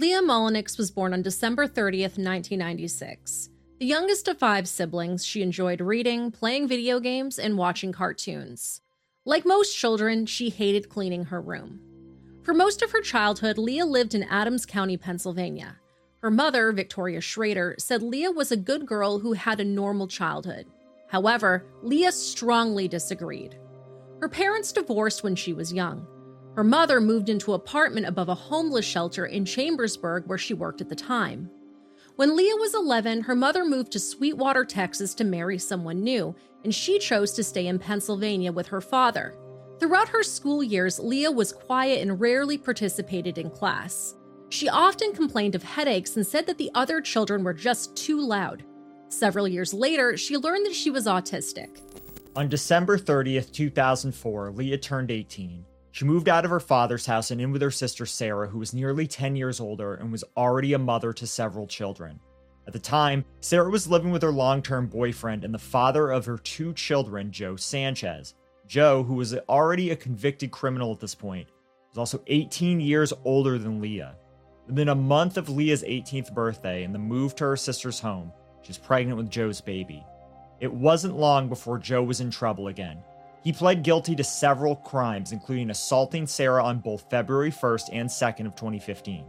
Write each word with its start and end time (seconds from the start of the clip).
Leah 0.00 0.22
Mullinix 0.22 0.78
was 0.78 0.92
born 0.92 1.12
on 1.12 1.22
December 1.22 1.66
30th, 1.66 2.18
1996. 2.18 3.50
The 3.80 3.86
youngest 3.86 4.28
of 4.28 4.38
five 4.38 4.68
siblings, 4.68 5.26
she 5.26 5.42
enjoyed 5.42 5.80
reading, 5.80 6.30
playing 6.30 6.68
video 6.68 7.00
games, 7.00 7.36
and 7.36 7.58
watching 7.58 7.90
cartoons. 7.90 8.80
Like 9.24 9.44
most 9.44 9.76
children, 9.76 10.24
she 10.24 10.50
hated 10.50 10.88
cleaning 10.88 11.24
her 11.24 11.40
room. 11.40 11.80
For 12.44 12.54
most 12.54 12.80
of 12.80 12.92
her 12.92 13.00
childhood, 13.00 13.58
Leah 13.58 13.86
lived 13.86 14.14
in 14.14 14.22
Adams 14.22 14.64
County, 14.64 14.96
Pennsylvania. 14.96 15.78
Her 16.22 16.30
mother, 16.30 16.70
Victoria 16.70 17.20
Schrader, 17.20 17.74
said 17.80 18.00
Leah 18.00 18.30
was 18.30 18.52
a 18.52 18.56
good 18.56 18.86
girl 18.86 19.18
who 19.18 19.32
had 19.32 19.58
a 19.58 19.64
normal 19.64 20.06
childhood. 20.06 20.66
However, 21.08 21.66
Leah 21.82 22.12
strongly 22.12 22.86
disagreed. 22.86 23.58
Her 24.20 24.28
parents 24.28 24.70
divorced 24.70 25.24
when 25.24 25.34
she 25.34 25.52
was 25.52 25.72
young. 25.72 26.06
Her 26.58 26.64
mother 26.64 27.00
moved 27.00 27.28
into 27.28 27.52
an 27.52 27.60
apartment 27.60 28.06
above 28.06 28.28
a 28.28 28.34
homeless 28.34 28.84
shelter 28.84 29.26
in 29.26 29.44
Chambersburg 29.44 30.24
where 30.26 30.36
she 30.38 30.54
worked 30.54 30.80
at 30.80 30.88
the 30.88 30.96
time. 30.96 31.48
When 32.16 32.34
Leah 32.34 32.56
was 32.56 32.74
11, 32.74 33.20
her 33.20 33.36
mother 33.36 33.64
moved 33.64 33.92
to 33.92 34.00
Sweetwater, 34.00 34.64
Texas 34.64 35.14
to 35.14 35.24
marry 35.24 35.56
someone 35.56 36.02
new, 36.02 36.34
and 36.64 36.74
she 36.74 36.98
chose 36.98 37.32
to 37.34 37.44
stay 37.44 37.68
in 37.68 37.78
Pennsylvania 37.78 38.50
with 38.50 38.66
her 38.66 38.80
father. 38.80 39.36
Throughout 39.78 40.08
her 40.08 40.24
school 40.24 40.64
years, 40.64 40.98
Leah 40.98 41.30
was 41.30 41.52
quiet 41.52 42.02
and 42.02 42.20
rarely 42.20 42.58
participated 42.58 43.38
in 43.38 43.50
class. 43.50 44.16
She 44.48 44.68
often 44.68 45.12
complained 45.12 45.54
of 45.54 45.62
headaches 45.62 46.16
and 46.16 46.26
said 46.26 46.44
that 46.48 46.58
the 46.58 46.72
other 46.74 47.00
children 47.00 47.44
were 47.44 47.54
just 47.54 47.96
too 47.96 48.20
loud. 48.20 48.64
Several 49.10 49.46
years 49.46 49.72
later, 49.72 50.16
she 50.16 50.36
learned 50.36 50.66
that 50.66 50.74
she 50.74 50.90
was 50.90 51.06
autistic. 51.06 51.82
On 52.34 52.48
December 52.48 52.98
30th, 52.98 53.52
2004, 53.52 54.50
Leah 54.50 54.78
turned 54.78 55.12
18. 55.12 55.64
She 55.98 56.04
moved 56.04 56.28
out 56.28 56.44
of 56.44 56.52
her 56.52 56.60
father's 56.60 57.06
house 57.06 57.32
and 57.32 57.40
in 57.40 57.50
with 57.50 57.60
her 57.60 57.72
sister 57.72 58.06
Sarah, 58.06 58.46
who 58.46 58.60
was 58.60 58.72
nearly 58.72 59.08
10 59.08 59.34
years 59.34 59.58
older 59.58 59.94
and 59.94 60.12
was 60.12 60.22
already 60.36 60.72
a 60.72 60.78
mother 60.78 61.12
to 61.14 61.26
several 61.26 61.66
children. 61.66 62.20
At 62.68 62.72
the 62.72 62.78
time, 62.78 63.24
Sarah 63.40 63.68
was 63.68 63.88
living 63.88 64.12
with 64.12 64.22
her 64.22 64.30
long 64.30 64.62
term 64.62 64.86
boyfriend 64.86 65.44
and 65.44 65.52
the 65.52 65.58
father 65.58 66.12
of 66.12 66.24
her 66.26 66.38
two 66.38 66.72
children, 66.74 67.32
Joe 67.32 67.56
Sanchez. 67.56 68.34
Joe, 68.68 69.02
who 69.02 69.14
was 69.14 69.34
already 69.48 69.90
a 69.90 69.96
convicted 69.96 70.52
criminal 70.52 70.92
at 70.92 71.00
this 71.00 71.16
point, 71.16 71.48
was 71.88 71.98
also 71.98 72.22
18 72.28 72.78
years 72.78 73.12
older 73.24 73.58
than 73.58 73.80
Leah. 73.80 74.14
Within 74.68 74.90
a 74.90 74.94
month 74.94 75.36
of 75.36 75.48
Leah's 75.48 75.82
18th 75.82 76.32
birthday 76.32 76.84
and 76.84 76.94
the 76.94 77.00
move 77.00 77.34
to 77.34 77.44
her 77.44 77.56
sister's 77.56 77.98
home, 77.98 78.30
she 78.62 78.68
was 78.68 78.78
pregnant 78.78 79.18
with 79.18 79.30
Joe's 79.30 79.60
baby. 79.60 80.06
It 80.60 80.72
wasn't 80.72 81.18
long 81.18 81.48
before 81.48 81.76
Joe 81.76 82.04
was 82.04 82.20
in 82.20 82.30
trouble 82.30 82.68
again. 82.68 83.02
He 83.42 83.52
pled 83.52 83.82
guilty 83.82 84.14
to 84.16 84.24
several 84.24 84.76
crimes, 84.76 85.32
including 85.32 85.70
assaulting 85.70 86.26
Sarah 86.26 86.64
on 86.64 86.78
both 86.78 87.08
February 87.10 87.50
1st 87.50 87.90
and 87.92 88.08
2nd 88.08 88.46
of 88.46 88.54
2015. 88.54 89.24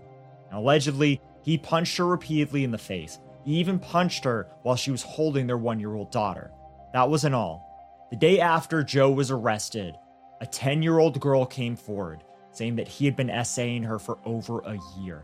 Now, 0.51 0.59
allegedly, 0.59 1.21
he 1.41 1.57
punched 1.57 1.97
her 1.97 2.05
repeatedly 2.05 2.63
in 2.63 2.71
the 2.71 2.77
face. 2.77 3.19
He 3.45 3.55
even 3.55 3.79
punched 3.79 4.23
her 4.25 4.47
while 4.63 4.75
she 4.75 4.91
was 4.91 5.03
holding 5.03 5.47
their 5.47 5.57
one 5.57 5.79
year 5.79 5.95
old 5.95 6.11
daughter. 6.11 6.51
That 6.93 7.09
wasn't 7.09 7.35
all. 7.35 8.07
The 8.09 8.17
day 8.17 8.39
after 8.39 8.83
Joe 8.83 9.11
was 9.11 9.31
arrested, 9.31 9.95
a 10.41 10.45
10 10.45 10.81
year 10.81 10.99
old 10.99 11.19
girl 11.19 11.45
came 11.45 11.75
forward 11.75 12.23
saying 12.51 12.75
that 12.75 12.87
he 12.87 13.05
had 13.05 13.15
been 13.15 13.29
essaying 13.29 13.83
her 13.83 13.99
for 13.99 14.17
over 14.25 14.59
a 14.61 14.77
year. 14.99 15.23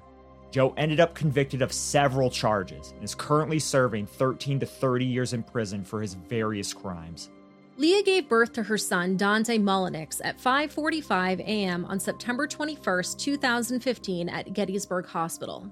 Joe 0.51 0.73
ended 0.77 0.99
up 0.99 1.15
convicted 1.15 1.61
of 1.61 1.73
several 1.73 2.29
charges 2.29 2.91
and 2.91 3.03
is 3.03 3.15
currently 3.15 3.59
serving 3.59 4.07
13 4.07 4.59
to 4.61 4.65
30 4.65 5.05
years 5.05 5.33
in 5.33 5.43
prison 5.43 5.83
for 5.83 6.01
his 6.01 6.13
various 6.13 6.73
crimes. 6.73 7.29
Leah 7.77 8.03
gave 8.03 8.29
birth 8.29 8.53
to 8.53 8.63
her 8.63 8.77
son 8.77 9.17
Dante 9.17 9.57
Mullinix 9.57 10.21
at 10.23 10.39
5:45 10.39 11.41
a.m. 11.41 11.83
on 11.85 11.99
September 11.99 12.47
21, 12.47 13.03
2015 13.17 14.29
at 14.29 14.53
Gettysburg 14.53 15.05
Hospital. 15.07 15.71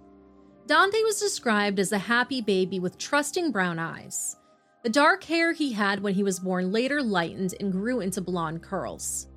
Dante 0.68 1.02
was 1.04 1.20
described 1.20 1.80
as 1.80 1.92
a 1.92 1.98
happy 1.98 2.42
baby 2.42 2.80
with 2.80 2.98
trusting 2.98 3.52
brown 3.52 3.80
eyes. 3.80 4.38
The 4.84 4.90
dark 4.90 5.24
hair 5.24 5.54
he 5.54 5.72
had 5.72 6.02
when 6.04 6.14
he 6.14 6.24
was 6.24 6.40
born 6.40 6.72
later 6.74 7.02
lightened 7.02 7.56
and 7.60 7.72
grew 7.72 8.02
into 8.02 8.20
blonde 8.20 8.62
curls. 8.62 9.30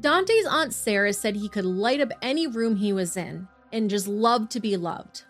Dante's 0.00 0.46
aunt 0.46 0.74
Sarah 0.74 1.14
said 1.14 1.36
he 1.36 1.48
could 1.48 1.64
light 1.64 2.00
up 2.00 2.12
any 2.20 2.46
room 2.46 2.76
he 2.76 2.92
was 2.92 3.16
in 3.16 3.48
and 3.72 3.88
just 3.88 4.06
loved 4.06 4.50
to 4.50 4.60
be 4.60 4.76
loved. 4.76 5.24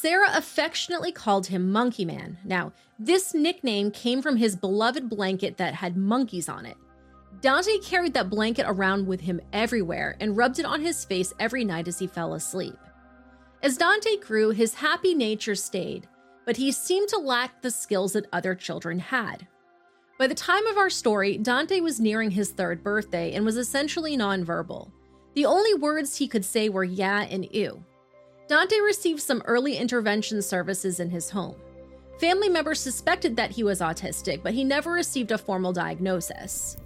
Sarah 0.00 0.30
affectionately 0.34 1.12
called 1.12 1.46
him 1.46 1.70
Monkey 1.70 2.04
Man. 2.04 2.36
Now, 2.44 2.72
this 2.98 3.32
nickname 3.32 3.92
came 3.92 4.22
from 4.22 4.36
his 4.36 4.56
beloved 4.56 5.08
blanket 5.08 5.56
that 5.58 5.72
had 5.72 5.96
monkeys 5.96 6.48
on 6.48 6.66
it. 6.66 6.76
Dante 7.40 7.78
carried 7.78 8.12
that 8.14 8.28
blanket 8.28 8.66
around 8.68 9.06
with 9.06 9.20
him 9.20 9.40
everywhere 9.52 10.16
and 10.18 10.36
rubbed 10.36 10.58
it 10.58 10.66
on 10.66 10.80
his 10.80 11.04
face 11.04 11.32
every 11.38 11.64
night 11.64 11.86
as 11.86 12.00
he 12.00 12.08
fell 12.08 12.34
asleep. 12.34 12.76
As 13.62 13.76
Dante 13.76 14.16
grew, 14.16 14.50
his 14.50 14.74
happy 14.74 15.14
nature 15.14 15.54
stayed, 15.54 16.08
but 16.44 16.56
he 16.56 16.72
seemed 16.72 17.08
to 17.10 17.18
lack 17.18 17.62
the 17.62 17.70
skills 17.70 18.14
that 18.14 18.26
other 18.32 18.56
children 18.56 18.98
had. 18.98 19.46
By 20.18 20.26
the 20.26 20.34
time 20.34 20.66
of 20.66 20.76
our 20.76 20.90
story, 20.90 21.38
Dante 21.38 21.78
was 21.78 22.00
nearing 22.00 22.32
his 22.32 22.50
third 22.50 22.82
birthday 22.82 23.32
and 23.32 23.44
was 23.44 23.56
essentially 23.56 24.16
nonverbal. 24.16 24.90
The 25.34 25.46
only 25.46 25.74
words 25.74 26.16
he 26.16 26.26
could 26.26 26.44
say 26.44 26.68
were 26.68 26.82
yeah 26.82 27.22
and 27.30 27.46
ew. 27.54 27.84
Dante 28.46 28.78
received 28.80 29.20
some 29.20 29.42
early 29.46 29.76
intervention 29.76 30.42
services 30.42 31.00
in 31.00 31.08
his 31.08 31.30
home. 31.30 31.56
Family 32.18 32.48
members 32.48 32.78
suspected 32.78 33.36
that 33.36 33.50
he 33.50 33.64
was 33.64 33.80
autistic, 33.80 34.42
but 34.42 34.54
he 34.54 34.64
never 34.64 34.92
received 34.92 35.32
a 35.32 35.38
formal 35.38 35.72
diagnosis. 35.72 36.76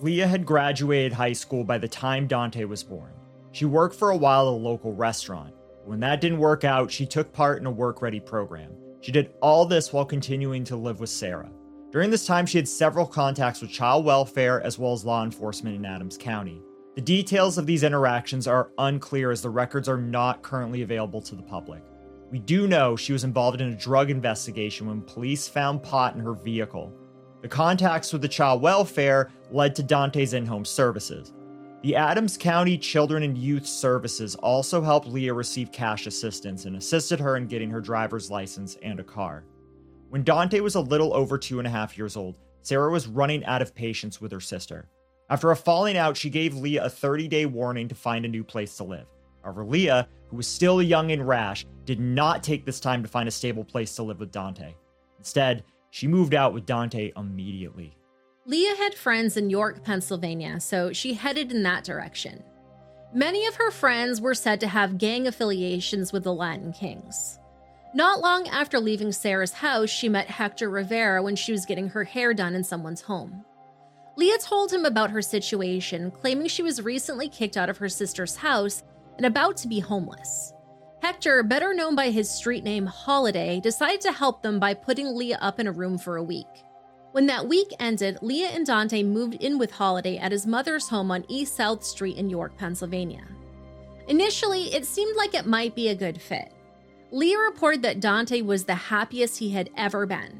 Leah 0.00 0.26
had 0.26 0.46
graduated 0.46 1.12
high 1.12 1.32
school 1.32 1.64
by 1.64 1.78
the 1.78 1.88
time 1.88 2.26
Dante 2.26 2.64
was 2.64 2.82
born. 2.82 3.12
She 3.52 3.64
worked 3.64 3.96
for 3.96 4.10
a 4.10 4.16
while 4.16 4.46
at 4.48 4.52
a 4.52 4.56
local 4.56 4.92
restaurant. 4.94 5.54
When 5.84 6.00
that 6.00 6.20
didn't 6.20 6.38
work 6.38 6.64
out, 6.64 6.90
she 6.90 7.06
took 7.06 7.32
part 7.32 7.58
in 7.60 7.66
a 7.66 7.70
work 7.70 8.02
ready 8.02 8.20
program. 8.20 8.72
She 9.00 9.10
did 9.10 9.32
all 9.40 9.64
this 9.64 9.92
while 9.92 10.04
continuing 10.04 10.64
to 10.64 10.76
live 10.76 11.00
with 11.00 11.10
Sarah. 11.10 11.50
During 11.90 12.10
this 12.10 12.26
time, 12.26 12.46
she 12.46 12.58
had 12.58 12.68
several 12.68 13.06
contacts 13.06 13.60
with 13.60 13.70
child 13.70 14.04
welfare 14.04 14.60
as 14.62 14.78
well 14.78 14.92
as 14.92 15.04
law 15.04 15.24
enforcement 15.24 15.74
in 15.74 15.84
Adams 15.84 16.16
County. 16.16 16.62
The 17.00 17.06
details 17.06 17.56
of 17.56 17.64
these 17.64 17.82
interactions 17.82 18.46
are 18.46 18.72
unclear 18.76 19.30
as 19.30 19.40
the 19.40 19.48
records 19.48 19.88
are 19.88 19.96
not 19.96 20.42
currently 20.42 20.82
available 20.82 21.22
to 21.22 21.34
the 21.34 21.42
public. 21.42 21.82
We 22.30 22.40
do 22.40 22.68
know 22.68 22.94
she 22.94 23.14
was 23.14 23.24
involved 23.24 23.62
in 23.62 23.72
a 23.72 23.74
drug 23.74 24.10
investigation 24.10 24.86
when 24.86 25.00
police 25.00 25.48
found 25.48 25.82
pot 25.82 26.14
in 26.14 26.20
her 26.20 26.34
vehicle. 26.34 26.92
The 27.40 27.48
contacts 27.48 28.12
with 28.12 28.20
the 28.20 28.28
child 28.28 28.60
welfare 28.60 29.30
led 29.50 29.74
to 29.76 29.82
Dante's 29.82 30.34
in 30.34 30.44
home 30.44 30.66
services. 30.66 31.32
The 31.80 31.96
Adams 31.96 32.36
County 32.36 32.76
Children 32.76 33.22
and 33.22 33.38
Youth 33.38 33.66
Services 33.66 34.34
also 34.34 34.82
helped 34.82 35.08
Leah 35.08 35.32
receive 35.32 35.72
cash 35.72 36.06
assistance 36.06 36.66
and 36.66 36.76
assisted 36.76 37.18
her 37.18 37.38
in 37.38 37.46
getting 37.46 37.70
her 37.70 37.80
driver's 37.80 38.30
license 38.30 38.76
and 38.82 39.00
a 39.00 39.04
car. 39.04 39.46
When 40.10 40.22
Dante 40.22 40.60
was 40.60 40.74
a 40.74 40.80
little 40.80 41.14
over 41.14 41.38
two 41.38 41.60
and 41.60 41.66
a 41.66 41.70
half 41.70 41.96
years 41.96 42.18
old, 42.18 42.36
Sarah 42.60 42.92
was 42.92 43.08
running 43.08 43.42
out 43.46 43.62
of 43.62 43.74
patience 43.74 44.20
with 44.20 44.32
her 44.32 44.40
sister. 44.40 44.86
After 45.30 45.52
a 45.52 45.56
falling 45.56 45.96
out, 45.96 46.16
she 46.16 46.28
gave 46.28 46.56
Leah 46.56 46.84
a 46.84 46.90
30 46.90 47.28
day 47.28 47.46
warning 47.46 47.86
to 47.88 47.94
find 47.94 48.24
a 48.24 48.28
new 48.28 48.42
place 48.42 48.76
to 48.78 48.84
live. 48.84 49.06
However, 49.44 49.64
Leah, 49.64 50.08
who 50.28 50.36
was 50.36 50.48
still 50.48 50.82
young 50.82 51.12
and 51.12 51.26
rash, 51.26 51.64
did 51.84 52.00
not 52.00 52.42
take 52.42 52.66
this 52.66 52.80
time 52.80 53.02
to 53.02 53.08
find 53.08 53.28
a 53.28 53.32
stable 53.32 53.64
place 53.64 53.94
to 53.94 54.02
live 54.02 54.18
with 54.18 54.32
Dante. 54.32 54.74
Instead, 55.18 55.62
she 55.90 56.08
moved 56.08 56.34
out 56.34 56.52
with 56.52 56.66
Dante 56.66 57.12
immediately. 57.16 57.96
Leah 58.44 58.74
had 58.76 58.94
friends 58.94 59.36
in 59.36 59.50
York, 59.50 59.84
Pennsylvania, 59.84 60.58
so 60.58 60.92
she 60.92 61.14
headed 61.14 61.52
in 61.52 61.62
that 61.62 61.84
direction. 61.84 62.42
Many 63.14 63.46
of 63.46 63.54
her 63.56 63.70
friends 63.70 64.20
were 64.20 64.34
said 64.34 64.60
to 64.60 64.68
have 64.68 64.98
gang 64.98 65.26
affiliations 65.26 66.12
with 66.12 66.24
the 66.24 66.34
Latin 66.34 66.72
Kings. 66.72 67.38
Not 67.94 68.20
long 68.20 68.48
after 68.48 68.78
leaving 68.78 69.12
Sarah's 69.12 69.52
house, 69.52 69.90
she 69.90 70.08
met 70.08 70.28
Hector 70.28 70.70
Rivera 70.70 71.22
when 71.22 71.36
she 71.36 71.52
was 71.52 71.66
getting 71.66 71.88
her 71.88 72.04
hair 72.04 72.34
done 72.34 72.54
in 72.54 72.64
someone's 72.64 73.02
home. 73.02 73.44
Leah 74.16 74.38
told 74.38 74.72
him 74.72 74.84
about 74.84 75.10
her 75.10 75.22
situation, 75.22 76.10
claiming 76.10 76.48
she 76.48 76.62
was 76.62 76.82
recently 76.82 77.28
kicked 77.28 77.56
out 77.56 77.70
of 77.70 77.78
her 77.78 77.88
sister's 77.88 78.36
house 78.36 78.82
and 79.16 79.26
about 79.26 79.56
to 79.58 79.68
be 79.68 79.80
homeless. 79.80 80.52
Hector, 81.02 81.42
better 81.42 81.72
known 81.72 81.94
by 81.94 82.10
his 82.10 82.30
street 82.30 82.62
name 82.62 82.84
Holiday, 82.86 83.60
decided 83.60 84.00
to 84.02 84.12
help 84.12 84.42
them 84.42 84.60
by 84.60 84.74
putting 84.74 85.16
Leah 85.16 85.38
up 85.40 85.58
in 85.58 85.66
a 85.66 85.72
room 85.72 85.96
for 85.96 86.16
a 86.16 86.22
week. 86.22 86.46
When 87.12 87.26
that 87.26 87.48
week 87.48 87.68
ended, 87.80 88.18
Leah 88.22 88.50
and 88.50 88.66
Dante 88.66 89.02
moved 89.02 89.34
in 89.34 89.58
with 89.58 89.70
Holiday 89.70 90.18
at 90.18 90.30
his 90.30 90.46
mother's 90.46 90.88
home 90.88 91.10
on 91.10 91.24
East 91.28 91.56
South 91.56 91.82
Street 91.82 92.16
in 92.16 92.28
York, 92.30 92.56
Pennsylvania. 92.56 93.24
Initially, 94.08 94.74
it 94.74 94.84
seemed 94.84 95.16
like 95.16 95.34
it 95.34 95.46
might 95.46 95.74
be 95.74 95.88
a 95.88 95.94
good 95.94 96.20
fit. 96.20 96.52
Leah 97.10 97.38
reported 97.38 97.82
that 97.82 98.00
Dante 98.00 98.42
was 98.42 98.64
the 98.64 98.74
happiest 98.74 99.38
he 99.38 99.50
had 99.50 99.70
ever 99.76 100.06
been. 100.06 100.39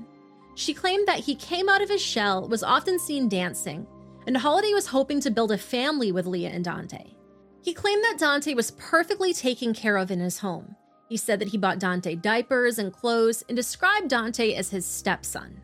She 0.61 0.75
claimed 0.75 1.09
that 1.09 1.21
he 1.21 1.37
came 1.37 1.71
out 1.71 1.81
of 1.81 1.89
his 1.89 2.03
shell, 2.03 2.47
was 2.47 2.62
often 2.62 2.99
seen 2.99 3.31
dancing, 3.31 3.87
and 4.27 4.37
Holiday 4.37 4.75
was 4.75 4.89
hoping 4.89 5.19
to 5.23 5.31
build 5.31 5.53
a 5.53 5.57
family 5.57 6.12
with 6.12 6.27
Leah 6.27 6.51
and 6.51 6.62
Dante. 6.62 7.15
He 7.62 7.73
claimed 7.73 8.05
that 8.05 8.19
Dante 8.19 8.53
was 8.53 8.73
perfectly 8.73 9.33
taken 9.33 9.73
care 9.73 9.97
of 9.97 10.11
in 10.11 10.21
his 10.21 10.41
home. 10.41 10.77
He 11.09 11.17
said 11.17 11.39
that 11.39 11.49
he 11.49 11.57
bought 11.57 11.79
Dante 11.79 12.15
diapers 12.15 12.79
and 12.79 12.93
clothes 12.93 13.43
and 13.49 13.57
described 13.57 14.09
Dante 14.11 14.53
as 14.53 14.69
his 14.69 14.85
stepson. 14.85 15.62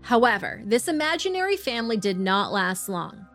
However, 0.00 0.62
this 0.64 0.88
imaginary 0.88 1.58
family 1.58 1.98
did 1.98 2.18
not 2.18 2.50
last 2.50 2.88
long. 2.88 3.26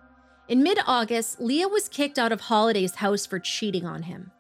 In 0.48 0.64
mid 0.64 0.80
August, 0.88 1.40
Leah 1.40 1.68
was 1.68 1.88
kicked 1.88 2.18
out 2.18 2.32
of 2.32 2.42
Holiday's 2.42 2.96
house 2.96 3.28
for 3.28 3.38
cheating 3.38 3.86
on 3.86 4.02
him. 4.02 4.32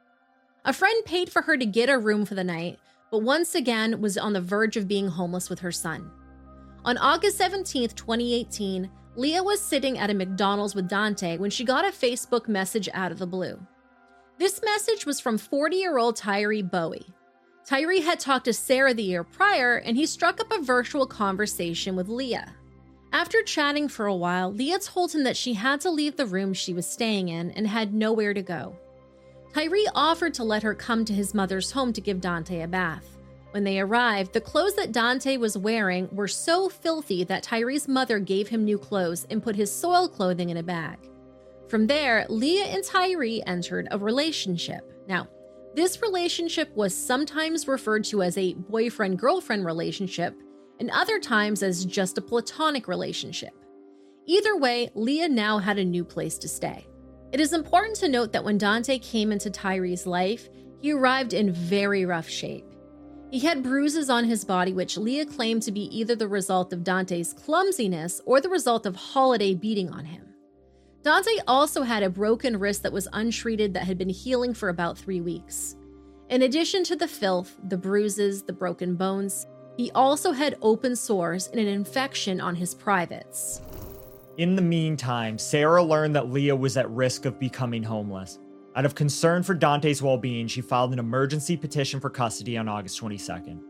A 0.65 0.73
friend 0.73 1.05
paid 1.05 1.31
for 1.31 1.43
her 1.43 1.57
to 1.57 1.65
get 1.67 1.89
a 1.91 1.99
room 1.99 2.25
for 2.25 2.33
the 2.33 2.43
night, 2.43 2.79
but 3.11 3.19
once 3.19 3.53
again 3.53 4.01
was 4.01 4.17
on 4.17 4.33
the 4.33 4.41
verge 4.41 4.75
of 4.75 4.87
being 4.87 5.09
homeless 5.09 5.47
with 5.47 5.59
her 5.59 5.71
son. 5.71 6.09
On 6.85 6.99
August 6.99 7.39
17, 7.39 7.89
2018, 7.89 8.91
Leah 9.15 9.41
was 9.41 9.59
sitting 9.59 9.97
at 9.97 10.11
a 10.11 10.13
McDonald's 10.13 10.75
with 10.75 10.87
Dante 10.87 11.35
when 11.37 11.49
she 11.49 11.63
got 11.63 11.83
a 11.83 11.87
Facebook 11.87 12.47
message 12.47 12.87
out 12.93 13.11
of 13.11 13.17
the 13.17 13.25
blue. 13.25 13.59
This 14.37 14.61
message 14.63 15.03
was 15.03 15.19
from 15.19 15.39
40 15.39 15.77
year 15.77 15.97
old 15.97 16.15
Tyree 16.15 16.61
Bowie. 16.61 17.07
Tyree 17.65 18.01
had 18.01 18.19
talked 18.19 18.45
to 18.45 18.53
Sarah 18.53 18.93
the 18.93 19.01
year 19.01 19.23
prior, 19.23 19.77
and 19.77 19.97
he 19.97 20.05
struck 20.05 20.39
up 20.39 20.51
a 20.51 20.61
virtual 20.61 21.07
conversation 21.07 21.95
with 21.95 22.07
Leah. 22.07 22.53
After 23.11 23.41
chatting 23.41 23.87
for 23.87 24.05
a 24.05 24.15
while, 24.15 24.53
Leah 24.53 24.77
told 24.77 25.15
him 25.15 25.23
that 25.23 25.37
she 25.37 25.55
had 25.55 25.81
to 25.81 25.89
leave 25.89 26.17
the 26.17 26.27
room 26.27 26.53
she 26.53 26.71
was 26.71 26.85
staying 26.85 27.29
in 27.29 27.49
and 27.51 27.65
had 27.65 27.95
nowhere 27.95 28.35
to 28.35 28.43
go. 28.43 28.75
Tyree 29.55 29.87
offered 29.95 30.35
to 30.35 30.43
let 30.43 30.61
her 30.61 30.75
come 30.75 31.03
to 31.05 31.13
his 31.13 31.33
mother's 31.33 31.71
home 31.71 31.93
to 31.93 32.01
give 32.01 32.21
Dante 32.21 32.61
a 32.61 32.67
bath. 32.67 33.14
When 33.55 33.63
they 33.63 33.79
arrived, 33.79 34.33
the 34.33 34.41
clothes 34.41 34.75
that 34.75 34.91
Dante 34.91 35.37
was 35.37 35.57
wearing 35.57 36.09
were 36.11 36.27
so 36.27 36.67
filthy 36.67 37.23
that 37.23 37.41
Tyree's 37.41 37.87
mother 37.87 38.19
gave 38.19 38.49
him 38.49 38.65
new 38.65 38.77
clothes 38.77 39.25
and 39.29 39.41
put 39.41 39.55
his 39.55 39.71
soiled 39.71 40.11
clothing 40.11 40.49
in 40.49 40.57
a 40.57 40.61
bag. 40.61 40.97
From 41.69 41.87
there, 41.87 42.25
Leah 42.27 42.65
and 42.65 42.83
Tyree 42.83 43.41
entered 43.47 43.87
a 43.91 43.97
relationship. 43.97 44.91
Now, 45.07 45.29
this 45.73 46.01
relationship 46.01 46.69
was 46.75 46.93
sometimes 46.93 47.65
referred 47.65 48.03
to 48.05 48.23
as 48.23 48.37
a 48.37 48.55
boyfriend 48.55 49.19
girlfriend 49.19 49.63
relationship, 49.63 50.35
and 50.81 50.91
other 50.91 51.17
times 51.17 51.63
as 51.63 51.85
just 51.85 52.17
a 52.17 52.21
platonic 52.21 52.89
relationship. 52.89 53.53
Either 54.25 54.57
way, 54.57 54.89
Leah 54.95 55.29
now 55.29 55.59
had 55.59 55.79
a 55.79 55.85
new 55.85 56.03
place 56.03 56.37
to 56.39 56.49
stay. 56.49 56.85
It 57.31 57.39
is 57.39 57.53
important 57.53 57.95
to 57.99 58.09
note 58.09 58.33
that 58.33 58.43
when 58.43 58.57
Dante 58.57 58.99
came 58.99 59.31
into 59.31 59.49
Tyree's 59.49 60.05
life, 60.05 60.49
he 60.81 60.91
arrived 60.91 61.33
in 61.33 61.53
very 61.53 62.05
rough 62.05 62.27
shape. 62.27 62.65
He 63.31 63.39
had 63.39 63.63
bruises 63.63 64.09
on 64.09 64.23
his 64.23 64.45
body, 64.45 64.73
which 64.73 64.97
Leah 64.97 65.25
claimed 65.25 65.63
to 65.63 65.71
be 65.71 65.83
either 65.97 66.15
the 66.15 66.27
result 66.27 66.71
of 66.71 66.83
Dante's 66.83 67.33
clumsiness 67.33 68.21
or 68.25 68.39
the 68.39 68.49
result 68.49 68.85
of 68.85 68.95
Holiday 68.95 69.55
beating 69.55 69.89
on 69.89 70.05
him. 70.05 70.25
Dante 71.03 71.37
also 71.47 71.83
had 71.83 72.01
a 72.01 72.09
broken 72.09 72.57
wrist 72.57 72.83
that 72.83 72.93
was 72.93 73.07
untreated 73.13 73.73
that 73.73 73.83
had 73.83 73.97
been 73.97 74.09
healing 74.09 74.53
for 74.53 74.69
about 74.69 74.97
three 74.97 75.21
weeks. 75.21 75.75
In 76.29 76.41
addition 76.41 76.83
to 76.85 76.95
the 76.95 77.07
filth, 77.07 77.55
the 77.67 77.77
bruises, 77.77 78.41
the 78.41 78.53
broken 78.53 78.95
bones, 78.95 79.45
he 79.77 79.91
also 79.91 80.31
had 80.31 80.57
open 80.61 80.95
sores 80.95 81.47
and 81.47 81.59
an 81.59 81.67
infection 81.67 82.41
on 82.41 82.55
his 82.55 82.73
privates. 82.73 83.61
In 84.37 84.55
the 84.55 84.61
meantime, 84.61 85.37
Sarah 85.37 85.83
learned 85.83 86.15
that 86.15 86.31
Leah 86.31 86.55
was 86.55 86.77
at 86.77 86.89
risk 86.89 87.25
of 87.25 87.39
becoming 87.39 87.83
homeless. 87.83 88.39
Out 88.75 88.85
of 88.85 88.93
concern 88.93 89.41
for 89.41 89.53
Dante's 89.53 90.01
well 90.01 90.17
being, 90.17 90.47
she 90.47 90.59
filed 90.59 90.91
an 90.91 90.99
emergency 90.99 91.55
petition 91.55 92.01
for 92.01 92.09
custody 92.09 92.57
on 92.57 92.67
August 92.67 93.01
22nd. 93.01 93.61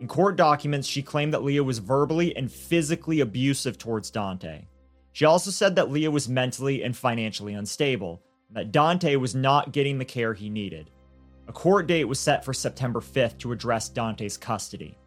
In 0.00 0.08
court 0.08 0.34
documents, 0.34 0.88
she 0.88 1.00
claimed 1.00 1.32
that 1.32 1.44
Leah 1.44 1.62
was 1.62 1.78
verbally 1.78 2.34
and 2.36 2.50
physically 2.50 3.20
abusive 3.20 3.78
towards 3.78 4.10
Dante. 4.10 4.64
She 5.12 5.24
also 5.24 5.52
said 5.52 5.76
that 5.76 5.92
Leah 5.92 6.10
was 6.10 6.28
mentally 6.28 6.82
and 6.82 6.96
financially 6.96 7.54
unstable, 7.54 8.20
and 8.48 8.56
that 8.56 8.72
Dante 8.72 9.14
was 9.14 9.36
not 9.36 9.72
getting 9.72 9.96
the 9.96 10.04
care 10.04 10.34
he 10.34 10.50
needed. 10.50 10.90
A 11.46 11.52
court 11.52 11.86
date 11.86 12.04
was 12.06 12.18
set 12.18 12.44
for 12.44 12.52
September 12.52 13.00
5th 13.00 13.38
to 13.38 13.52
address 13.52 13.88
Dante's 13.88 14.36
custody. 14.36 14.98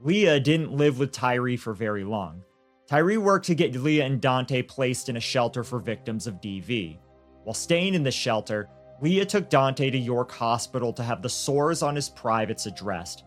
Leah 0.00 0.38
didn't 0.38 0.72
live 0.72 1.00
with 1.00 1.10
Tyree 1.10 1.56
for 1.56 1.72
very 1.72 2.04
long. 2.04 2.42
Tyree 2.86 3.16
worked 3.16 3.46
to 3.46 3.56
get 3.56 3.74
Leah 3.74 4.04
and 4.04 4.20
Dante 4.20 4.62
placed 4.62 5.08
in 5.08 5.16
a 5.16 5.20
shelter 5.20 5.64
for 5.64 5.80
victims 5.80 6.28
of 6.28 6.40
DV. 6.40 6.98
While 7.42 7.54
staying 7.54 7.94
in 7.94 8.02
the 8.02 8.10
shelter, 8.10 8.68
Leah 9.04 9.26
took 9.26 9.50
Dante 9.50 9.90
to 9.90 9.98
York 9.98 10.32
Hospital 10.32 10.90
to 10.94 11.02
have 11.02 11.20
the 11.20 11.28
sores 11.28 11.82
on 11.82 11.94
his 11.94 12.08
privates 12.08 12.64
addressed. 12.64 13.24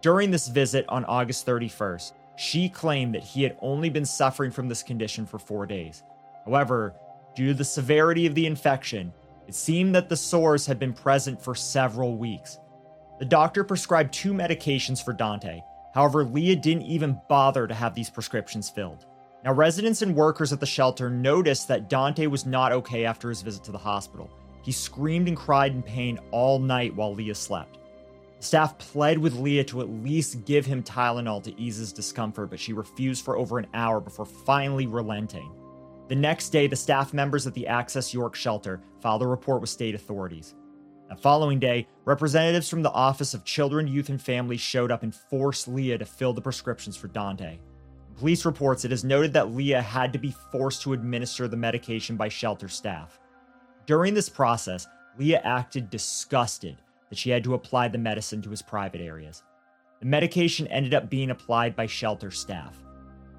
During 0.00 0.30
this 0.30 0.46
visit 0.46 0.84
on 0.88 1.04
August 1.06 1.44
31st, 1.44 2.12
she 2.36 2.68
claimed 2.68 3.16
that 3.16 3.24
he 3.24 3.42
had 3.42 3.58
only 3.60 3.90
been 3.90 4.04
suffering 4.04 4.52
from 4.52 4.68
this 4.68 4.84
condition 4.84 5.26
for 5.26 5.40
four 5.40 5.66
days. 5.66 6.04
However, 6.44 6.94
due 7.34 7.48
to 7.48 7.54
the 7.54 7.64
severity 7.64 8.26
of 8.26 8.36
the 8.36 8.46
infection, 8.46 9.12
it 9.48 9.56
seemed 9.56 9.92
that 9.96 10.08
the 10.08 10.16
sores 10.16 10.66
had 10.66 10.78
been 10.78 10.92
present 10.92 11.42
for 11.42 11.56
several 11.56 12.16
weeks. 12.16 12.60
The 13.18 13.24
doctor 13.24 13.64
prescribed 13.64 14.14
two 14.14 14.32
medications 14.32 15.04
for 15.04 15.12
Dante 15.12 15.62
However, 15.94 16.22
Leah 16.22 16.54
didn't 16.54 16.84
even 16.84 17.20
bother 17.28 17.66
to 17.66 17.74
have 17.74 17.92
these 17.92 18.08
prescriptions 18.08 18.70
filled. 18.70 19.06
Now, 19.44 19.52
residents 19.52 20.02
and 20.02 20.14
workers 20.14 20.52
at 20.52 20.60
the 20.60 20.66
shelter 20.66 21.10
noticed 21.10 21.66
that 21.66 21.88
Dante 21.88 22.28
was 22.28 22.46
not 22.46 22.70
okay 22.70 23.04
after 23.04 23.28
his 23.28 23.42
visit 23.42 23.64
to 23.64 23.72
the 23.72 23.78
hospital. 23.78 24.30
He 24.62 24.72
screamed 24.72 25.28
and 25.28 25.36
cried 25.36 25.72
in 25.72 25.82
pain 25.82 26.18
all 26.30 26.58
night 26.58 26.94
while 26.94 27.14
Leah 27.14 27.34
slept. 27.34 27.78
Staff 28.40 28.78
pled 28.78 29.18
with 29.18 29.34
Leah 29.34 29.64
to 29.64 29.80
at 29.80 29.88
least 29.88 30.44
give 30.44 30.64
him 30.64 30.82
Tylenol 30.82 31.42
to 31.42 31.60
ease 31.60 31.76
his 31.76 31.92
discomfort, 31.92 32.50
but 32.50 32.60
she 32.60 32.72
refused 32.72 33.24
for 33.24 33.36
over 33.36 33.58
an 33.58 33.66
hour 33.74 34.00
before 34.00 34.26
finally 34.26 34.86
relenting. 34.86 35.50
The 36.08 36.14
next 36.14 36.50
day, 36.50 36.66
the 36.66 36.76
staff 36.76 37.12
members 37.12 37.46
at 37.46 37.54
the 37.54 37.66
Access 37.66 38.14
York 38.14 38.34
shelter 38.34 38.80
filed 39.00 39.22
a 39.22 39.26
report 39.26 39.60
with 39.60 39.70
state 39.70 39.94
authorities. 39.94 40.54
The 41.08 41.16
following 41.16 41.58
day, 41.58 41.86
representatives 42.04 42.68
from 42.68 42.82
the 42.82 42.92
Office 42.92 43.34
of 43.34 43.44
Children, 43.44 43.88
Youth, 43.88 44.08
and 44.08 44.20
Families 44.20 44.60
showed 44.60 44.90
up 44.90 45.02
and 45.02 45.14
forced 45.14 45.66
Leah 45.66 45.98
to 45.98 46.04
fill 46.04 46.32
the 46.32 46.40
prescriptions 46.40 46.96
for 46.96 47.08
Dante. 47.08 47.52
In 48.08 48.14
police 48.14 48.44
reports, 48.44 48.84
it 48.84 48.92
is 48.92 49.04
noted 49.04 49.32
that 49.32 49.54
Leah 49.54 49.82
had 49.82 50.12
to 50.12 50.18
be 50.18 50.34
forced 50.52 50.82
to 50.82 50.92
administer 50.92 51.48
the 51.48 51.56
medication 51.56 52.16
by 52.16 52.28
shelter 52.28 52.68
staff. 52.68 53.18
During 53.88 54.12
this 54.12 54.28
process, 54.28 54.86
Leah 55.18 55.40
acted 55.44 55.88
disgusted 55.88 56.76
that 57.08 57.16
she 57.16 57.30
had 57.30 57.42
to 57.44 57.54
apply 57.54 57.88
the 57.88 57.96
medicine 57.96 58.42
to 58.42 58.50
his 58.50 58.60
private 58.60 59.00
areas. 59.00 59.42
The 60.00 60.06
medication 60.06 60.66
ended 60.66 60.92
up 60.92 61.08
being 61.08 61.30
applied 61.30 61.74
by 61.74 61.86
shelter 61.86 62.30
staff. 62.30 62.76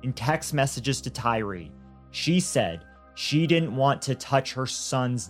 In 0.01 0.11
text 0.11 0.55
messages 0.55 1.01
to 1.01 1.11
Tyree, 1.11 1.71
she 2.09 2.39
said 2.39 2.83
she 3.13 3.45
didn't 3.45 3.75
want 3.75 4.01
to 4.01 4.15
touch 4.15 4.53
her 4.53 4.65
son's 4.65 5.29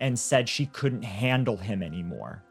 and 0.00 0.18
said 0.18 0.48
she 0.48 0.66
couldn't 0.66 1.04
handle 1.04 1.56
him 1.56 1.80
anymore. 1.80 2.42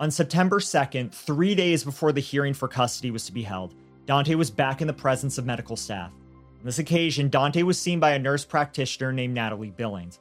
On 0.00 0.10
September 0.10 0.58
2nd, 0.58 1.12
three 1.12 1.54
days 1.54 1.84
before 1.84 2.10
the 2.10 2.20
hearing 2.20 2.52
for 2.52 2.66
custody 2.66 3.12
was 3.12 3.24
to 3.26 3.32
be 3.32 3.44
held, 3.44 3.76
Dante 4.06 4.34
was 4.34 4.50
back 4.50 4.80
in 4.80 4.88
the 4.88 4.92
presence 4.92 5.38
of 5.38 5.46
medical 5.46 5.76
staff. 5.76 6.10
On 6.58 6.64
this 6.64 6.80
occasion, 6.80 7.28
Dante 7.28 7.62
was 7.62 7.80
seen 7.80 8.00
by 8.00 8.14
a 8.14 8.18
nurse 8.18 8.44
practitioner 8.44 9.12
named 9.12 9.34
Natalie 9.34 9.70
Billings. 9.70 10.18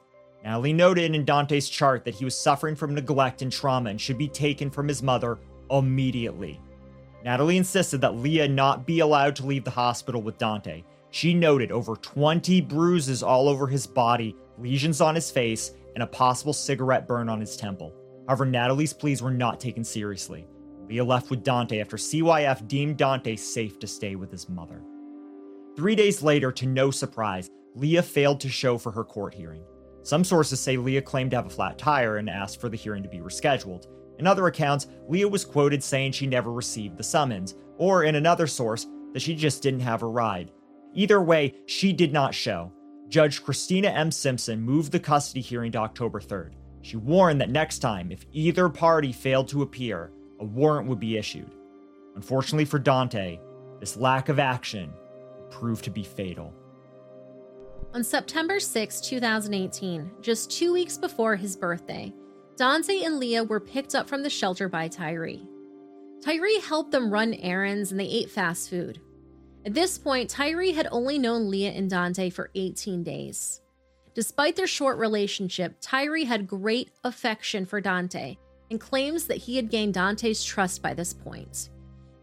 Natalie 0.48 0.72
noted 0.72 1.14
in 1.14 1.26
Dante's 1.26 1.68
chart 1.68 2.06
that 2.06 2.16
he 2.16 2.24
was 2.24 2.34
suffering 2.34 2.74
from 2.74 2.96
neglect 2.96 3.42
and 3.42 3.52
trauma 3.52 3.90
and 3.90 4.00
should 4.00 4.18
be 4.18 4.30
taken 4.30 4.70
from 4.72 4.88
his 4.88 5.04
mother 5.04 5.40
immediately. 5.70 6.62
Natalie 7.22 7.58
insisted 7.58 8.00
that 8.00 8.16
Leah 8.16 8.48
not 8.48 8.88
be 8.88 9.02
allowed 9.02 9.36
to 9.36 9.46
leave 9.46 9.66
the 9.66 9.72
hospital 9.72 10.22
with 10.22 10.38
Dante. 10.38 10.86
She 11.10 11.34
noted 11.34 11.70
over 11.70 11.98
20 11.98 12.62
bruises 12.62 13.24
all 13.24 13.50
over 13.50 13.68
his 13.68 13.86
body, 13.86 14.38
lesions 14.58 15.02
on 15.02 15.16
his 15.16 15.30
face, 15.30 15.72
and 15.96 16.04
a 16.04 16.08
possible 16.08 16.54
cigarette 16.54 17.10
burn 17.10 17.28
on 17.28 17.42
his 17.42 17.58
temple. 17.58 17.94
However, 18.26 18.46
Natalie's 18.46 18.94
pleas 18.94 19.22
were 19.22 19.32
not 19.32 19.60
taken 19.60 19.84
seriously. 19.84 20.48
Leah 20.88 21.04
left 21.04 21.30
with 21.30 21.44
Dante 21.44 21.82
after 21.82 21.98
CYF 21.98 22.70
deemed 22.70 22.96
Dante 22.96 23.36
safe 23.36 23.80
to 23.80 23.88
stay 23.88 24.16
with 24.16 24.32
his 24.32 24.48
mother. 24.48 24.82
Three 25.76 25.96
days 25.96 26.24
later, 26.24 26.54
to 26.54 26.66
no 26.66 26.90
surprise, 26.90 27.50
Leah 27.76 28.02
failed 28.02 28.40
to 28.40 28.48
show 28.48 28.78
for 28.78 28.94
her 28.94 29.04
court 29.04 29.34
hearing. 29.34 29.66
Some 30.08 30.24
sources 30.24 30.62
say 30.62 30.78
Leah 30.78 31.02
claimed 31.02 31.32
to 31.32 31.36
have 31.36 31.48
a 31.48 31.50
flat 31.50 31.78
tire 31.78 32.16
and 32.16 32.30
asked 32.30 32.62
for 32.62 32.70
the 32.70 32.78
hearing 32.78 33.04
to 33.04 33.10
be 33.10 33.18
rescheduled. 33.18 33.88
In 34.20 34.26
other 34.26 34.48
accounts, 34.48 34.88
Leah 35.10 35.28
was 35.28 35.44
quoted 35.44 35.84
saying 35.84 36.14
she 36.14 36.28
never 36.28 36.54
received 36.54 36.96
the 36.96 37.04
summons, 37.04 37.56
or 37.78 38.06
in 38.06 38.16
another 38.16 38.48
source, 38.48 38.88
that 39.12 39.22
she 39.22 39.36
just 39.36 39.62
didn't 39.62 39.82
have 39.82 40.04
a 40.04 40.08
ride. 40.08 40.54
Either 40.94 41.22
way, 41.22 41.56
she 41.66 41.92
did 41.92 42.14
not 42.14 42.34
show, 42.34 42.72
Judge 43.10 43.44
Christina 43.44 43.90
M. 43.90 44.10
Simpson 44.10 44.62
moved 44.62 44.94
the 44.94 45.00
custody 45.02 45.42
hearing 45.42 45.74
to 45.74 45.80
October 45.80 46.22
3rd. 46.22 46.54
She 46.84 46.96
warned 46.96 47.42
that 47.42 47.50
next 47.50 47.80
time, 47.80 48.10
if 48.10 48.26
either 48.32 48.70
party 48.70 49.12
failed 49.12 49.50
to 49.50 49.62
appear, 49.62 50.14
a 50.40 50.46
warrant 50.46 50.88
would 50.88 51.02
be 51.02 51.18
issued. 51.18 51.54
Unfortunately 52.16 52.64
for 52.64 52.80
Dante, 52.80 53.42
this 53.82 53.98
lack 53.98 54.30
of 54.30 54.40
action 54.40 54.94
proved 55.50 55.84
to 55.84 55.92
be 55.92 56.06
fatal. 56.06 56.54
On 57.94 58.04
September 58.04 58.60
6, 58.60 59.02
2018, 59.02 60.12
just 60.22 60.52
two 60.52 60.74
weeks 60.74 60.98
before 60.98 61.36
his 61.36 61.56
birthday, 61.56 62.14
Dante 62.56 63.04
and 63.04 63.18
Leah 63.18 63.44
were 63.44 63.60
picked 63.60 63.96
up 63.96 64.08
from 64.08 64.22
the 64.24 64.30
shelter 64.30 64.68
by 64.68 64.88
Tyree. 64.88 65.48
Tyree 66.22 66.60
helped 66.60 66.92
them 66.92 67.10
run 67.10 67.34
errands 67.36 67.92
and 67.92 68.00
they 68.00 68.06
ate 68.06 68.30
fast 68.30 68.70
food. 68.70 69.00
At 69.66 69.74
this 69.74 69.98
point, 69.98 70.30
Tyree 70.30 70.74
had 70.74 70.88
only 70.92 71.18
known 71.18 71.50
Leah 71.50 71.72
and 71.72 71.90
Dante 71.90 72.30
for 72.30 72.52
18 72.56 73.04
days. 73.04 73.62
Despite 74.14 74.56
their 74.56 74.68
short 74.68 74.98
relationship, 74.98 75.78
Tyree 75.80 76.26
had 76.26 76.48
great 76.48 76.92
affection 77.04 77.66
for 77.66 77.80
Dante 77.80 78.38
and 78.70 78.80
claims 78.80 79.26
that 79.26 79.38
he 79.38 79.56
had 79.56 79.70
gained 79.70 79.94
Dante's 79.94 80.44
trust 80.44 80.82
by 80.82 80.94
this 80.94 81.14
point. 81.14 81.70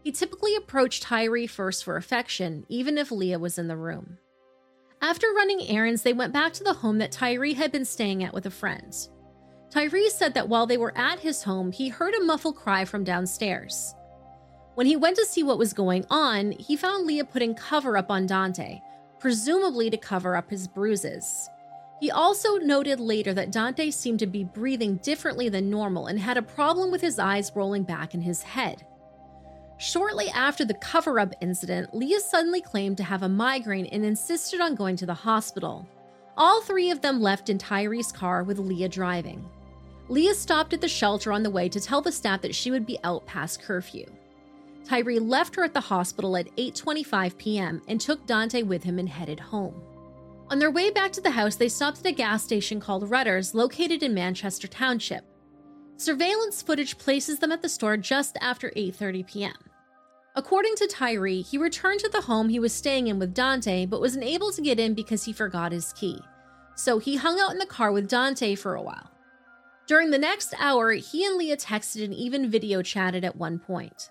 He 0.03 0.11
typically 0.11 0.55
approached 0.55 1.03
Tyree 1.03 1.47
first 1.47 1.83
for 1.83 1.97
affection, 1.97 2.65
even 2.69 2.97
if 2.97 3.11
Leah 3.11 3.39
was 3.39 3.57
in 3.57 3.67
the 3.67 3.77
room. 3.77 4.19
After 5.01 5.27
running 5.35 5.67
errands, 5.67 6.01
they 6.01 6.13
went 6.13 6.33
back 6.33 6.53
to 6.53 6.63
the 6.63 6.73
home 6.73 6.97
that 6.97 7.11
Tyree 7.11 7.53
had 7.53 7.71
been 7.71 7.85
staying 7.85 8.23
at 8.23 8.33
with 8.33 8.45
a 8.45 8.51
friend. 8.51 8.95
Tyree 9.69 10.09
said 10.09 10.33
that 10.33 10.49
while 10.49 10.65
they 10.65 10.77
were 10.77 10.97
at 10.97 11.19
his 11.19 11.43
home, 11.43 11.71
he 11.71 11.89
heard 11.89 12.13
a 12.13 12.23
muffled 12.23 12.55
cry 12.55 12.85
from 12.85 13.03
downstairs. 13.03 13.93
When 14.75 14.87
he 14.87 14.95
went 14.95 15.17
to 15.17 15.25
see 15.25 15.43
what 15.43 15.57
was 15.57 15.73
going 15.73 16.05
on, 16.09 16.51
he 16.53 16.75
found 16.75 17.05
Leah 17.05 17.25
putting 17.25 17.55
cover 17.55 17.97
up 17.97 18.11
on 18.11 18.25
Dante, 18.25 18.81
presumably 19.19 19.89
to 19.89 19.97
cover 19.97 20.35
up 20.35 20.49
his 20.49 20.67
bruises. 20.67 21.49
He 22.01 22.11
also 22.11 22.57
noted 22.57 22.99
later 22.99 23.33
that 23.33 23.51
Dante 23.51 23.89
seemed 23.89 24.19
to 24.19 24.27
be 24.27 24.43
breathing 24.43 24.97
differently 24.97 25.49
than 25.49 25.69
normal 25.69 26.07
and 26.07 26.19
had 26.19 26.37
a 26.37 26.41
problem 26.41 26.91
with 26.91 27.01
his 27.01 27.19
eyes 27.19 27.51
rolling 27.55 27.83
back 27.83 28.13
in 28.13 28.21
his 28.21 28.41
head. 28.43 28.85
Shortly 29.77 30.29
after 30.29 30.63
the 30.63 30.73
cover 30.75 31.19
up 31.19 31.33
incident, 31.41 31.93
Leah 31.93 32.21
suddenly 32.21 32.61
claimed 32.61 32.97
to 32.97 33.03
have 33.03 33.23
a 33.23 33.29
migraine 33.29 33.87
and 33.87 34.05
insisted 34.05 34.61
on 34.61 34.75
going 34.75 34.95
to 34.97 35.05
the 35.05 35.13
hospital. 35.13 35.87
All 36.37 36.61
three 36.61 36.91
of 36.91 37.01
them 37.01 37.21
left 37.21 37.49
in 37.49 37.57
Tyree's 37.57 38.11
car 38.11 38.43
with 38.43 38.59
Leah 38.59 38.89
driving. 38.89 39.45
Leah 40.07 40.35
stopped 40.35 40.73
at 40.73 40.81
the 40.81 40.87
shelter 40.87 41.31
on 41.31 41.43
the 41.43 41.49
way 41.49 41.67
to 41.67 41.79
tell 41.79 42.01
the 42.01 42.11
staff 42.11 42.41
that 42.41 42.55
she 42.55 42.71
would 42.71 42.85
be 42.85 42.99
out 43.03 43.25
past 43.25 43.61
curfew. 43.61 44.05
Tyree 44.85 45.19
left 45.19 45.55
her 45.55 45.63
at 45.63 45.73
the 45.73 45.79
hospital 45.79 46.37
at 46.37 46.55
8:25 46.55 47.37
p.m. 47.37 47.81
and 47.87 47.99
took 47.99 48.25
Dante 48.25 48.61
with 48.61 48.83
him 48.83 48.99
and 48.99 49.09
headed 49.09 49.39
home. 49.39 49.81
On 50.51 50.59
their 50.59 50.69
way 50.69 50.91
back 50.91 51.11
to 51.13 51.21
the 51.21 51.31
house, 51.31 51.55
they 51.55 51.69
stopped 51.69 51.99
at 51.99 52.05
a 52.05 52.11
gas 52.11 52.43
station 52.43 52.79
called 52.79 53.09
Rutter's 53.09 53.55
located 53.55 54.03
in 54.03 54.13
Manchester 54.13 54.67
Township. 54.67 55.25
Surveillance 55.97 56.61
footage 56.61 56.97
places 56.97 57.39
them 57.39 57.53
at 57.53 57.61
the 57.61 57.69
store 57.69 57.95
just 57.95 58.37
after 58.41 58.69
8:30 58.71 59.25
p.m. 59.25 59.55
According 60.35 60.75
to 60.75 60.87
Tyree, 60.87 61.41
he 61.41 61.57
returned 61.57 62.01
to 62.01 62.09
the 62.09 62.21
home 62.21 62.49
he 62.49 62.59
was 62.59 62.73
staying 62.73 63.07
in 63.07 63.17
with 63.17 63.33
Dante 63.33 63.85
but 63.85 64.01
was 64.01 64.17
unable 64.17 64.51
to 64.51 64.61
get 64.61 64.77
in 64.77 64.93
because 64.93 65.23
he 65.23 65.31
forgot 65.31 65.71
his 65.71 65.93
key. 65.93 66.19
So 66.75 66.99
he 66.99 67.15
hung 67.15 67.39
out 67.39 67.51
in 67.51 67.59
the 67.59 67.65
car 67.65 67.93
with 67.93 68.09
Dante 68.09 68.55
for 68.55 68.75
a 68.75 68.81
while. 68.81 69.09
During 69.87 70.11
the 70.11 70.17
next 70.17 70.53
hour, 70.59 70.91
he 70.91 71.25
and 71.25 71.37
Leah 71.37 71.55
texted 71.55 72.03
and 72.03 72.13
even 72.13 72.51
video 72.51 72.81
chatted 72.81 73.23
at 73.23 73.37
one 73.37 73.57
point. 73.57 74.09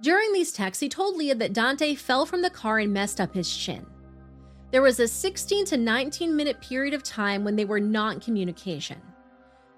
During 0.00 0.32
these 0.32 0.52
texts, 0.52 0.80
he 0.80 0.88
told 0.88 1.16
Leah 1.16 1.34
that 1.34 1.54
Dante 1.54 1.96
fell 1.96 2.24
from 2.24 2.42
the 2.42 2.50
car 2.50 2.78
and 2.78 2.92
messed 2.92 3.20
up 3.20 3.34
his 3.34 3.52
chin. 3.52 3.84
There 4.70 4.82
was 4.82 5.00
a 5.00 5.08
16 5.08 5.64
to 5.66 5.76
19 5.76 6.36
minute 6.36 6.60
period 6.60 6.94
of 6.94 7.02
time 7.02 7.42
when 7.42 7.56
they 7.56 7.64
were 7.64 7.80
not 7.80 8.14
in 8.14 8.20
communication. 8.20 9.00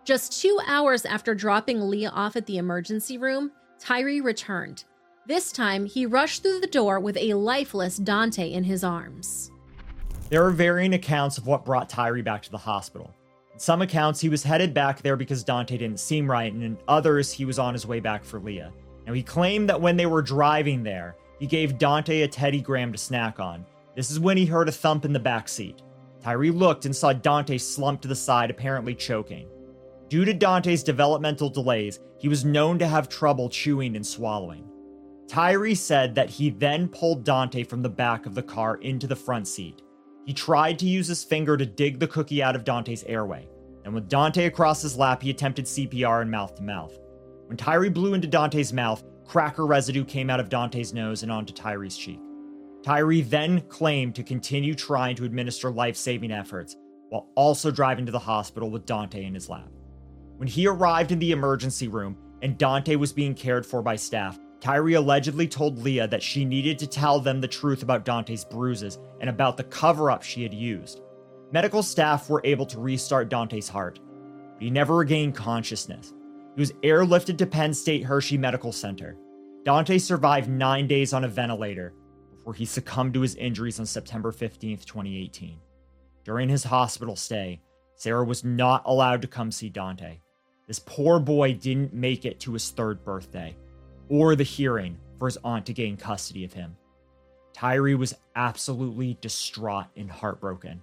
Just 0.08 0.40
two 0.40 0.58
hours 0.66 1.04
after 1.04 1.34
dropping 1.34 1.82
Leah 1.82 2.08
off 2.08 2.34
at 2.34 2.46
the 2.46 2.56
emergency 2.56 3.18
room, 3.18 3.52
Tyree 3.78 4.22
returned. 4.22 4.84
This 5.26 5.52
time, 5.52 5.84
he 5.84 6.06
rushed 6.06 6.42
through 6.42 6.60
the 6.60 6.66
door 6.66 6.98
with 6.98 7.18
a 7.18 7.34
lifeless 7.34 7.98
Dante 7.98 8.50
in 8.50 8.64
his 8.64 8.82
arms. 8.82 9.50
There 10.30 10.42
are 10.46 10.50
varying 10.50 10.94
accounts 10.94 11.36
of 11.36 11.46
what 11.46 11.66
brought 11.66 11.90
Tyree 11.90 12.22
back 12.22 12.40
to 12.44 12.50
the 12.50 12.56
hospital. 12.56 13.14
In 13.52 13.58
some 13.58 13.82
accounts, 13.82 14.18
he 14.18 14.30
was 14.30 14.42
headed 14.42 14.72
back 14.72 15.02
there 15.02 15.14
because 15.14 15.44
Dante 15.44 15.76
didn't 15.76 16.00
seem 16.00 16.30
right, 16.30 16.54
and 16.54 16.62
in 16.62 16.78
others, 16.88 17.30
he 17.30 17.44
was 17.44 17.58
on 17.58 17.74
his 17.74 17.86
way 17.86 18.00
back 18.00 18.24
for 18.24 18.40
Leah. 18.40 18.72
Now, 19.06 19.12
he 19.12 19.22
claimed 19.22 19.68
that 19.68 19.82
when 19.82 19.98
they 19.98 20.06
were 20.06 20.22
driving 20.22 20.82
there, 20.82 21.16
he 21.38 21.46
gave 21.46 21.76
Dante 21.76 22.22
a 22.22 22.28
Teddy 22.28 22.62
Graham 22.62 22.92
to 22.92 22.98
snack 22.98 23.40
on. 23.40 23.66
This 23.94 24.10
is 24.10 24.18
when 24.18 24.38
he 24.38 24.46
heard 24.46 24.70
a 24.70 24.72
thump 24.72 25.04
in 25.04 25.12
the 25.12 25.20
back 25.20 25.50
seat. 25.50 25.82
Tyree 26.22 26.50
looked 26.50 26.86
and 26.86 26.96
saw 26.96 27.12
Dante 27.12 27.58
slumped 27.58 28.00
to 28.00 28.08
the 28.08 28.16
side, 28.16 28.48
apparently 28.48 28.94
choking. 28.94 29.46
Due 30.08 30.24
to 30.24 30.32
Dante's 30.32 30.82
developmental 30.82 31.50
delays, 31.50 32.00
he 32.18 32.28
was 32.28 32.44
known 32.44 32.78
to 32.78 32.86
have 32.86 33.08
trouble 33.08 33.50
chewing 33.50 33.94
and 33.94 34.06
swallowing. 34.06 34.64
Tyree 35.28 35.74
said 35.74 36.14
that 36.14 36.30
he 36.30 36.48
then 36.48 36.88
pulled 36.88 37.24
Dante 37.24 37.62
from 37.62 37.82
the 37.82 37.90
back 37.90 38.24
of 38.24 38.34
the 38.34 38.42
car 38.42 38.76
into 38.76 39.06
the 39.06 39.14
front 39.14 39.46
seat. 39.46 39.82
He 40.24 40.32
tried 40.32 40.78
to 40.78 40.86
use 40.86 41.08
his 41.08 41.24
finger 41.24 41.58
to 41.58 41.66
dig 41.66 41.98
the 41.98 42.06
cookie 42.06 42.42
out 42.42 42.56
of 42.56 42.64
Dante's 42.64 43.04
airway, 43.04 43.46
and 43.84 43.92
with 43.92 44.08
Dante 44.08 44.46
across 44.46 44.80
his 44.80 44.96
lap, 44.96 45.22
he 45.22 45.28
attempted 45.28 45.66
CPR 45.66 46.22
and 46.22 46.30
mouth 46.30 46.54
to 46.54 46.62
mouth. 46.62 46.98
When 47.46 47.58
Tyree 47.58 47.90
blew 47.90 48.14
into 48.14 48.26
Dante's 48.26 48.72
mouth, 48.72 49.04
cracker 49.26 49.66
residue 49.66 50.04
came 50.04 50.30
out 50.30 50.40
of 50.40 50.48
Dante's 50.48 50.94
nose 50.94 51.22
and 51.22 51.30
onto 51.30 51.52
Tyree's 51.52 51.98
cheek. 51.98 52.20
Tyree 52.82 53.20
then 53.20 53.60
claimed 53.68 54.14
to 54.14 54.22
continue 54.22 54.74
trying 54.74 55.16
to 55.16 55.24
administer 55.24 55.70
life 55.70 55.96
saving 55.96 56.30
efforts 56.30 56.76
while 57.10 57.28
also 57.34 57.70
driving 57.70 58.06
to 58.06 58.12
the 58.12 58.18
hospital 58.18 58.70
with 58.70 58.86
Dante 58.86 59.24
in 59.24 59.34
his 59.34 59.50
lap. 59.50 59.68
When 60.38 60.46
he 60.46 60.68
arrived 60.68 61.10
in 61.10 61.18
the 61.18 61.32
emergency 61.32 61.88
room 61.88 62.16
and 62.42 62.56
Dante 62.56 62.94
was 62.94 63.12
being 63.12 63.34
cared 63.34 63.66
for 63.66 63.82
by 63.82 63.96
staff, 63.96 64.38
Tyree 64.60 64.94
allegedly 64.94 65.48
told 65.48 65.78
Leah 65.78 66.06
that 66.06 66.22
she 66.22 66.44
needed 66.44 66.78
to 66.78 66.86
tell 66.86 67.18
them 67.18 67.40
the 67.40 67.48
truth 67.48 67.82
about 67.82 68.04
Dante's 68.04 68.44
bruises 68.44 69.00
and 69.20 69.28
about 69.28 69.56
the 69.56 69.64
cover 69.64 70.12
up 70.12 70.22
she 70.22 70.44
had 70.44 70.54
used. 70.54 71.02
Medical 71.50 71.82
staff 71.82 72.30
were 72.30 72.40
able 72.44 72.66
to 72.66 72.78
restart 72.78 73.28
Dante's 73.28 73.68
heart, 73.68 73.98
but 74.54 74.62
he 74.62 74.70
never 74.70 74.94
regained 74.94 75.34
consciousness. 75.34 76.14
He 76.54 76.60
was 76.60 76.72
airlifted 76.84 77.36
to 77.38 77.46
Penn 77.46 77.74
State 77.74 78.04
Hershey 78.04 78.38
Medical 78.38 78.70
Center. 78.70 79.16
Dante 79.64 79.98
survived 79.98 80.48
nine 80.48 80.86
days 80.86 81.12
on 81.12 81.24
a 81.24 81.28
ventilator 81.28 81.94
before 82.30 82.54
he 82.54 82.64
succumbed 82.64 83.14
to 83.14 83.22
his 83.22 83.34
injuries 83.34 83.80
on 83.80 83.86
September 83.86 84.30
15, 84.30 84.78
2018. 84.78 85.58
During 86.22 86.48
his 86.48 86.62
hospital 86.62 87.16
stay, 87.16 87.60
Sarah 87.96 88.24
was 88.24 88.44
not 88.44 88.84
allowed 88.86 89.22
to 89.22 89.28
come 89.28 89.50
see 89.50 89.68
Dante. 89.68 90.20
This 90.68 90.78
poor 90.78 91.18
boy 91.18 91.54
didn't 91.54 91.94
make 91.94 92.26
it 92.26 92.38
to 92.40 92.52
his 92.52 92.70
third 92.70 93.02
birthday 93.02 93.56
or 94.10 94.36
the 94.36 94.44
hearing 94.44 94.98
for 95.18 95.26
his 95.26 95.38
aunt 95.42 95.66
to 95.66 95.72
gain 95.72 95.96
custody 95.96 96.44
of 96.44 96.52
him. 96.52 96.76
Tyree 97.54 97.94
was 97.94 98.14
absolutely 98.36 99.16
distraught 99.20 99.86
and 99.96 100.10
heartbroken. 100.10 100.82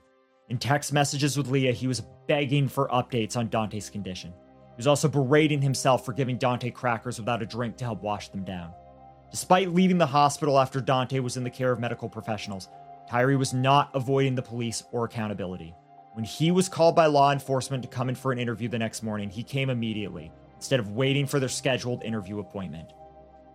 In 0.49 0.57
text 0.57 0.91
messages 0.91 1.37
with 1.37 1.47
Leah, 1.47 1.71
he 1.71 1.87
was 1.87 2.03
begging 2.27 2.67
for 2.67 2.89
updates 2.89 3.37
on 3.37 3.49
Dante's 3.49 3.89
condition. 3.89 4.31
He 4.31 4.77
was 4.77 4.87
also 4.87 5.07
berating 5.07 5.61
himself 5.61 6.03
for 6.03 6.13
giving 6.13 6.37
Dante 6.37 6.71
crackers 6.71 7.19
without 7.19 7.41
a 7.41 7.45
drink 7.45 7.77
to 7.77 7.85
help 7.85 8.01
wash 8.01 8.29
them 8.29 8.43
down. 8.43 8.73
Despite 9.31 9.73
leaving 9.73 9.97
the 9.97 10.05
hospital 10.05 10.59
after 10.59 10.81
Dante 10.81 11.19
was 11.19 11.37
in 11.37 11.43
the 11.43 11.49
care 11.49 11.71
of 11.71 11.79
medical 11.79 12.09
professionals, 12.09 12.69
Tyree 13.09 13.35
was 13.35 13.53
not 13.53 13.91
avoiding 13.93 14.35
the 14.35 14.41
police 14.41 14.83
or 14.91 15.05
accountability. 15.05 15.75
When 16.15 16.25
he 16.25 16.49
was 16.49 16.67
called 16.67 16.95
by 16.95 17.05
law 17.05 17.31
enforcement 17.31 17.83
to 17.83 17.89
come 17.89 18.09
in 18.09 18.15
for 18.15 18.31
an 18.31 18.39
interview 18.39 18.67
the 18.67 18.79
next 18.79 19.03
morning, 19.03 19.29
he 19.29 19.43
came 19.43 19.69
immediately, 19.69 20.31
instead 20.55 20.79
of 20.79 20.91
waiting 20.91 21.27
for 21.27 21.39
their 21.39 21.49
scheduled 21.49 22.03
interview 22.03 22.39
appointment. 22.39 22.93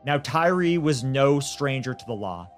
Now, 0.05 0.19
Tyree 0.19 0.79
was 0.79 1.03
no 1.03 1.41
stranger 1.41 1.95
to 1.95 2.07
the 2.07 2.13
law. 2.13 2.49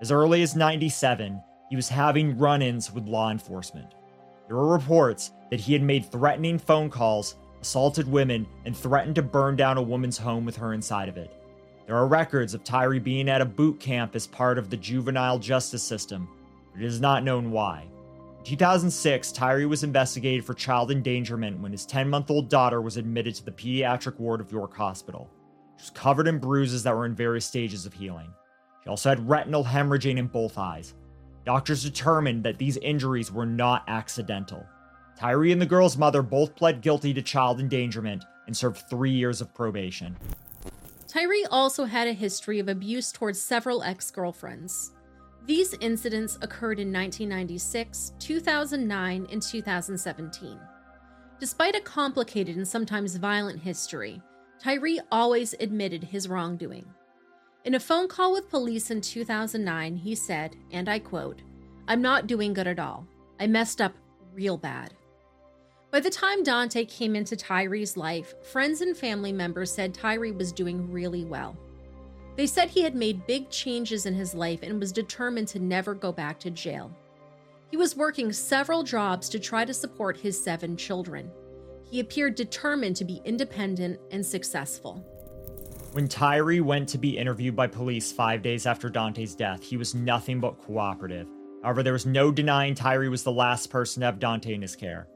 As 0.00 0.12
early 0.12 0.42
as 0.42 0.54
97, 0.54 1.40
he 1.70 1.76
was 1.76 1.88
having 1.88 2.36
run 2.36 2.60
ins 2.60 2.92
with 2.92 3.06
law 3.06 3.30
enforcement. 3.30 3.94
There 4.46 4.56
were 4.56 4.72
reports 4.72 5.30
that 5.50 5.60
he 5.60 5.72
had 5.72 5.82
made 5.82 6.04
threatening 6.04 6.58
phone 6.58 6.90
calls 6.90 7.36
assaulted 7.62 8.10
women, 8.10 8.46
and 8.66 8.76
threatened 8.76 9.14
to 9.14 9.22
burn 9.22 9.56
down 9.56 9.78
a 9.78 9.82
woman's 9.82 10.18
home 10.18 10.44
with 10.44 10.56
her 10.56 10.74
inside 10.74 11.08
of 11.08 11.16
it. 11.16 11.32
There 11.86 11.96
are 11.96 12.06
records 12.06 12.54
of 12.54 12.64
Tyree 12.64 12.98
being 12.98 13.28
at 13.28 13.40
a 13.40 13.46
boot 13.46 13.80
camp 13.80 14.14
as 14.14 14.26
part 14.26 14.58
of 14.58 14.68
the 14.68 14.76
juvenile 14.76 15.38
justice 15.38 15.82
system, 15.82 16.28
but 16.72 16.82
it 16.82 16.86
is 16.86 17.00
not 17.00 17.24
known 17.24 17.50
why. 17.50 17.86
In 18.42 18.46
2006, 18.46 19.30
Tyree 19.30 19.66
was 19.66 19.84
investigated 19.84 20.44
for 20.44 20.52
child 20.52 20.90
endangerment 20.90 21.60
when 21.60 21.70
his 21.70 21.86
10 21.86 22.10
month 22.10 22.28
old 22.28 22.50
daughter 22.50 22.82
was 22.82 22.96
admitted 22.96 23.36
to 23.36 23.44
the 23.44 23.52
pediatric 23.52 24.18
ward 24.18 24.40
of 24.40 24.50
York 24.50 24.74
Hospital. 24.74 25.30
She 25.76 25.82
was 25.84 25.90
covered 25.90 26.26
in 26.26 26.40
bruises 26.40 26.82
that 26.82 26.92
were 26.92 27.06
in 27.06 27.14
various 27.14 27.46
stages 27.46 27.86
of 27.86 27.94
healing. 27.94 28.32
She 28.82 28.90
also 28.90 29.10
had 29.10 29.28
retinal 29.28 29.62
hemorrhaging 29.62 30.16
in 30.18 30.26
both 30.26 30.58
eyes. 30.58 30.94
Doctors 31.44 31.84
determined 31.84 32.42
that 32.42 32.58
these 32.58 32.78
injuries 32.78 33.30
were 33.30 33.46
not 33.46 33.84
accidental. 33.86 34.66
Tyree 35.16 35.52
and 35.52 35.62
the 35.62 35.66
girl's 35.66 35.96
mother 35.96 36.20
both 36.20 36.56
pled 36.56 36.80
guilty 36.80 37.14
to 37.14 37.22
child 37.22 37.60
endangerment 37.60 38.24
and 38.48 38.56
served 38.56 38.82
three 38.90 39.12
years 39.12 39.40
of 39.40 39.54
probation. 39.54 40.16
Tyree 41.06 41.46
also 41.48 41.84
had 41.84 42.08
a 42.08 42.12
history 42.12 42.58
of 42.58 42.66
abuse 42.66 43.12
towards 43.12 43.40
several 43.40 43.84
ex 43.84 44.10
girlfriends. 44.10 44.90
These 45.46 45.74
incidents 45.80 46.38
occurred 46.40 46.78
in 46.78 46.92
1996, 46.92 48.12
2009, 48.20 49.26
and 49.30 49.42
2017. 49.42 50.60
Despite 51.40 51.74
a 51.74 51.80
complicated 51.80 52.56
and 52.56 52.66
sometimes 52.66 53.16
violent 53.16 53.60
history, 53.60 54.22
Tyree 54.60 55.00
always 55.10 55.54
admitted 55.58 56.04
his 56.04 56.28
wrongdoing. 56.28 56.86
In 57.64 57.74
a 57.74 57.80
phone 57.80 58.06
call 58.06 58.32
with 58.32 58.50
police 58.50 58.92
in 58.92 59.00
2009, 59.00 59.96
he 59.96 60.14
said, 60.14 60.54
and 60.70 60.88
I 60.88 61.00
quote, 61.00 61.42
I'm 61.88 62.00
not 62.00 62.28
doing 62.28 62.52
good 62.52 62.68
at 62.68 62.78
all. 62.78 63.06
I 63.40 63.48
messed 63.48 63.80
up 63.80 63.94
real 64.32 64.56
bad. 64.56 64.94
By 65.90 65.98
the 65.98 66.10
time 66.10 66.44
Dante 66.44 66.84
came 66.84 67.16
into 67.16 67.36
Tyree's 67.36 67.96
life, 67.96 68.34
friends 68.52 68.80
and 68.80 68.96
family 68.96 69.32
members 69.32 69.72
said 69.72 69.92
Tyree 69.92 70.30
was 70.30 70.52
doing 70.52 70.90
really 70.90 71.24
well. 71.24 71.56
They 72.36 72.46
said 72.46 72.70
he 72.70 72.82
had 72.82 72.94
made 72.94 73.26
big 73.26 73.50
changes 73.50 74.06
in 74.06 74.14
his 74.14 74.34
life 74.34 74.62
and 74.62 74.80
was 74.80 74.92
determined 74.92 75.48
to 75.48 75.58
never 75.58 75.94
go 75.94 76.12
back 76.12 76.38
to 76.40 76.50
jail. 76.50 76.90
He 77.70 77.76
was 77.76 77.96
working 77.96 78.32
several 78.32 78.82
jobs 78.82 79.28
to 79.30 79.38
try 79.38 79.64
to 79.64 79.74
support 79.74 80.16
his 80.16 80.42
seven 80.42 80.76
children. 80.76 81.30
He 81.90 82.00
appeared 82.00 82.34
determined 82.34 82.96
to 82.96 83.04
be 83.04 83.20
independent 83.24 84.00
and 84.10 84.24
successful. 84.24 85.04
When 85.92 86.08
Tyree 86.08 86.62
went 86.62 86.88
to 86.90 86.98
be 86.98 87.18
interviewed 87.18 87.54
by 87.54 87.66
police 87.66 88.12
five 88.12 88.40
days 88.40 88.66
after 88.66 88.88
Dante's 88.88 89.34
death, 89.34 89.62
he 89.62 89.76
was 89.76 89.94
nothing 89.94 90.40
but 90.40 90.58
cooperative. 90.58 91.28
However, 91.62 91.82
there 91.82 91.92
was 91.92 92.06
no 92.06 92.32
denying 92.32 92.74
Tyree 92.74 93.10
was 93.10 93.24
the 93.24 93.30
last 93.30 93.68
person 93.68 94.00
to 94.00 94.06
have 94.06 94.18
Dante 94.18 94.54
in 94.54 94.62
his 94.62 94.74
care. 94.74 95.06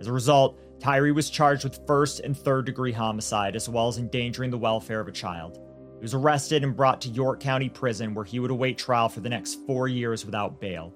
As 0.00 0.06
a 0.06 0.12
result, 0.12 0.58
Tyree 0.80 1.12
was 1.12 1.28
charged 1.28 1.64
with 1.64 1.86
first 1.86 2.20
and 2.20 2.36
third 2.36 2.64
degree 2.64 2.92
homicide, 2.92 3.54
as 3.54 3.68
well 3.68 3.88
as 3.88 3.98
endangering 3.98 4.50
the 4.50 4.58
welfare 4.58 5.00
of 5.00 5.08
a 5.08 5.12
child. 5.12 5.60
He 6.02 6.04
was 6.04 6.14
arrested 6.14 6.64
and 6.64 6.74
brought 6.74 7.00
to 7.02 7.08
York 7.10 7.38
County 7.38 7.68
Prison, 7.68 8.12
where 8.12 8.24
he 8.24 8.40
would 8.40 8.50
await 8.50 8.76
trial 8.76 9.08
for 9.08 9.20
the 9.20 9.28
next 9.28 9.64
four 9.68 9.86
years 9.86 10.26
without 10.26 10.60
bail. 10.60 10.92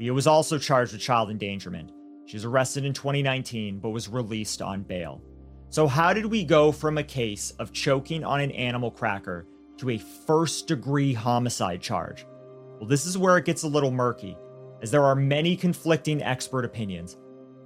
Leah 0.00 0.12
was 0.12 0.26
also 0.26 0.58
charged 0.58 0.90
with 0.90 1.00
child 1.00 1.30
endangerment. 1.30 1.92
She 2.26 2.34
was 2.34 2.44
arrested 2.44 2.84
in 2.84 2.92
2019, 2.92 3.78
but 3.78 3.90
was 3.90 4.08
released 4.08 4.60
on 4.60 4.82
bail. 4.82 5.22
So, 5.68 5.86
how 5.86 6.12
did 6.12 6.26
we 6.26 6.42
go 6.42 6.72
from 6.72 6.98
a 6.98 7.04
case 7.04 7.52
of 7.60 7.72
choking 7.72 8.24
on 8.24 8.40
an 8.40 8.50
animal 8.50 8.90
cracker 8.90 9.46
to 9.76 9.90
a 9.90 9.98
first 9.98 10.66
degree 10.66 11.12
homicide 11.12 11.80
charge? 11.80 12.26
Well, 12.80 12.88
this 12.88 13.06
is 13.06 13.16
where 13.16 13.38
it 13.38 13.44
gets 13.44 13.62
a 13.62 13.68
little 13.68 13.92
murky, 13.92 14.36
as 14.82 14.90
there 14.90 15.04
are 15.04 15.14
many 15.14 15.54
conflicting 15.56 16.20
expert 16.20 16.64
opinions. 16.64 17.16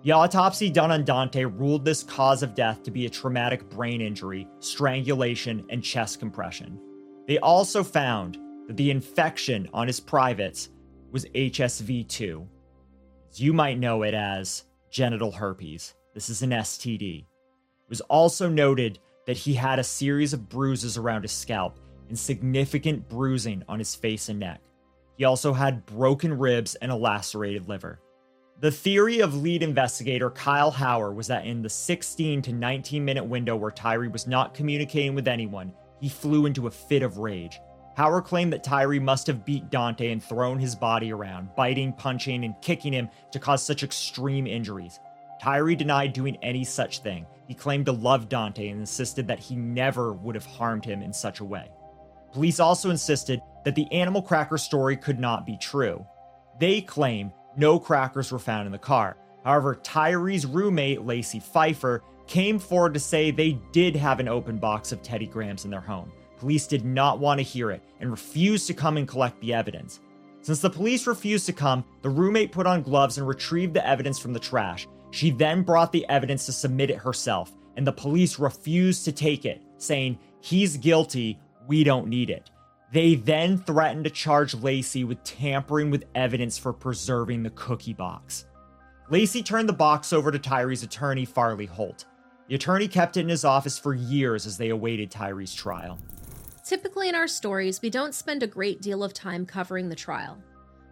The 0.02 0.10
autopsy 0.10 0.68
done 0.68 0.90
on 0.90 1.04
Dante 1.04 1.44
ruled 1.44 1.84
this 1.84 2.02
cause 2.02 2.42
of 2.42 2.56
death 2.56 2.82
to 2.82 2.90
be 2.90 3.06
a 3.06 3.10
traumatic 3.10 3.68
brain 3.70 4.00
injury, 4.00 4.48
strangulation, 4.58 5.64
and 5.70 5.82
chest 5.82 6.18
compression. 6.18 6.80
They 7.28 7.38
also 7.38 7.84
found 7.84 8.36
that 8.66 8.76
the 8.76 8.90
infection 8.90 9.68
on 9.72 9.86
his 9.86 10.00
privates 10.00 10.70
was 11.12 11.26
HSV 11.26 12.08
2. 12.08 12.48
As 13.30 13.40
you 13.40 13.52
might 13.52 13.78
know 13.78 14.02
it 14.02 14.12
as 14.12 14.64
genital 14.90 15.30
herpes. 15.30 15.94
This 16.14 16.28
is 16.28 16.42
an 16.42 16.50
STD. 16.50 17.20
It 17.20 17.26
was 17.88 18.00
also 18.02 18.48
noted 18.48 18.98
that 19.28 19.36
he 19.36 19.54
had 19.54 19.78
a 19.78 19.84
series 19.84 20.32
of 20.32 20.48
bruises 20.48 20.98
around 20.98 21.22
his 21.22 21.32
scalp 21.32 21.78
and 22.08 22.18
significant 22.18 23.08
bruising 23.08 23.62
on 23.68 23.78
his 23.78 23.94
face 23.94 24.28
and 24.28 24.40
neck. 24.40 24.62
He 25.16 25.24
also 25.24 25.52
had 25.52 25.86
broken 25.86 26.36
ribs 26.36 26.74
and 26.74 26.90
a 26.90 26.96
lacerated 26.96 27.68
liver. 27.68 28.00
The 28.62 28.70
theory 28.70 29.18
of 29.18 29.34
lead 29.42 29.64
investigator 29.64 30.30
Kyle 30.30 30.70
Hauer 30.70 31.12
was 31.12 31.26
that 31.26 31.46
in 31.46 31.62
the 31.62 31.68
16 31.68 32.42
to 32.42 32.52
19 32.52 33.04
minute 33.04 33.24
window 33.24 33.56
where 33.56 33.72
Tyree 33.72 34.06
was 34.06 34.28
not 34.28 34.54
communicating 34.54 35.16
with 35.16 35.26
anyone, 35.26 35.72
he 36.00 36.08
flew 36.08 36.46
into 36.46 36.68
a 36.68 36.70
fit 36.70 37.02
of 37.02 37.18
rage. 37.18 37.60
Hauer 37.98 38.24
claimed 38.24 38.52
that 38.52 38.62
Tyree 38.62 39.00
must 39.00 39.26
have 39.26 39.44
beat 39.44 39.68
Dante 39.70 40.12
and 40.12 40.22
thrown 40.22 40.60
his 40.60 40.76
body 40.76 41.12
around, 41.12 41.48
biting, 41.56 41.92
punching, 41.92 42.44
and 42.44 42.54
kicking 42.62 42.92
him 42.92 43.08
to 43.32 43.40
cause 43.40 43.64
such 43.64 43.82
extreme 43.82 44.46
injuries. 44.46 45.00
Tyree 45.42 45.74
denied 45.74 46.12
doing 46.12 46.38
any 46.40 46.62
such 46.62 47.00
thing. 47.00 47.26
He 47.48 47.54
claimed 47.54 47.86
to 47.86 47.92
love 47.92 48.28
Dante 48.28 48.68
and 48.68 48.78
insisted 48.78 49.26
that 49.26 49.40
he 49.40 49.56
never 49.56 50.12
would 50.12 50.36
have 50.36 50.46
harmed 50.46 50.84
him 50.84 51.02
in 51.02 51.12
such 51.12 51.40
a 51.40 51.44
way. 51.44 51.68
Police 52.30 52.60
also 52.60 52.90
insisted 52.90 53.40
that 53.64 53.74
the 53.74 53.90
animal 53.90 54.22
cracker 54.22 54.56
story 54.56 54.96
could 54.96 55.18
not 55.18 55.44
be 55.44 55.58
true. 55.58 56.06
They 56.60 56.80
claim 56.80 57.32
no 57.56 57.78
crackers 57.78 58.32
were 58.32 58.38
found 58.38 58.66
in 58.66 58.72
the 58.72 58.78
car. 58.78 59.16
However, 59.44 59.76
Tyree's 59.76 60.46
roommate, 60.46 61.02
Lacey 61.02 61.40
Pfeiffer, 61.40 62.02
came 62.26 62.58
forward 62.58 62.94
to 62.94 63.00
say 63.00 63.30
they 63.30 63.58
did 63.72 63.96
have 63.96 64.20
an 64.20 64.28
open 64.28 64.58
box 64.58 64.92
of 64.92 65.02
Teddy 65.02 65.26
Grahams 65.26 65.64
in 65.64 65.70
their 65.70 65.80
home. 65.80 66.12
Police 66.38 66.66
did 66.66 66.84
not 66.84 67.18
want 67.18 67.38
to 67.38 67.44
hear 67.44 67.70
it 67.70 67.82
and 68.00 68.10
refused 68.10 68.66
to 68.68 68.74
come 68.74 68.96
and 68.96 69.06
collect 69.06 69.40
the 69.40 69.54
evidence. 69.54 70.00
Since 70.40 70.60
the 70.60 70.70
police 70.70 71.06
refused 71.06 71.46
to 71.46 71.52
come, 71.52 71.84
the 72.02 72.10
roommate 72.10 72.50
put 72.50 72.66
on 72.66 72.82
gloves 72.82 73.18
and 73.18 73.28
retrieved 73.28 73.74
the 73.74 73.86
evidence 73.86 74.18
from 74.18 74.32
the 74.32 74.40
trash. 74.40 74.88
She 75.12 75.30
then 75.30 75.62
brought 75.62 75.92
the 75.92 76.08
evidence 76.08 76.46
to 76.46 76.52
submit 76.52 76.90
it 76.90 76.98
herself, 76.98 77.52
and 77.76 77.86
the 77.86 77.92
police 77.92 78.38
refused 78.38 79.04
to 79.04 79.12
take 79.12 79.44
it, 79.44 79.62
saying, 79.78 80.18
He's 80.40 80.76
guilty, 80.76 81.38
we 81.68 81.84
don't 81.84 82.08
need 82.08 82.28
it. 82.28 82.50
They 82.92 83.14
then 83.14 83.56
threatened 83.56 84.04
to 84.04 84.10
charge 84.10 84.54
Lacey 84.54 85.04
with 85.04 85.24
tampering 85.24 85.90
with 85.90 86.04
evidence 86.14 86.58
for 86.58 86.74
preserving 86.74 87.42
the 87.42 87.50
cookie 87.50 87.94
box. 87.94 88.44
Lacey 89.08 89.42
turned 89.42 89.68
the 89.68 89.72
box 89.72 90.12
over 90.12 90.30
to 90.30 90.38
Tyree's 90.38 90.82
attorney, 90.82 91.24
Farley 91.24 91.64
Holt. 91.64 92.04
The 92.48 92.54
attorney 92.54 92.88
kept 92.88 93.16
it 93.16 93.20
in 93.20 93.30
his 93.30 93.46
office 93.46 93.78
for 93.78 93.94
years 93.94 94.46
as 94.46 94.58
they 94.58 94.68
awaited 94.68 95.10
Tyree's 95.10 95.54
trial. 95.54 95.98
Typically, 96.64 97.08
in 97.08 97.14
our 97.14 97.26
stories, 97.26 97.80
we 97.80 97.88
don't 97.88 98.14
spend 98.14 98.42
a 98.42 98.46
great 98.46 98.82
deal 98.82 99.02
of 99.02 99.14
time 99.14 99.46
covering 99.46 99.88
the 99.88 99.96
trial. 99.96 100.36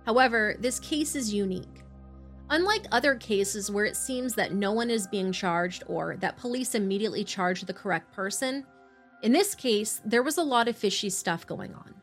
However, 0.06 0.56
this 0.58 0.80
case 0.80 1.14
is 1.14 1.34
unique. 1.34 1.84
Unlike 2.48 2.86
other 2.92 3.14
cases 3.14 3.70
where 3.70 3.84
it 3.84 3.96
seems 3.96 4.34
that 4.34 4.54
no 4.54 4.72
one 4.72 4.90
is 4.90 5.06
being 5.06 5.32
charged 5.32 5.84
or 5.86 6.16
that 6.16 6.38
police 6.38 6.74
immediately 6.74 7.24
charge 7.24 7.60
the 7.60 7.74
correct 7.74 8.10
person, 8.12 8.64
in 9.22 9.32
this 9.32 9.54
case, 9.54 10.00
there 10.04 10.22
was 10.22 10.38
a 10.38 10.42
lot 10.42 10.68
of 10.68 10.76
fishy 10.76 11.10
stuff 11.10 11.46
going 11.46 11.74
on. 11.74 11.94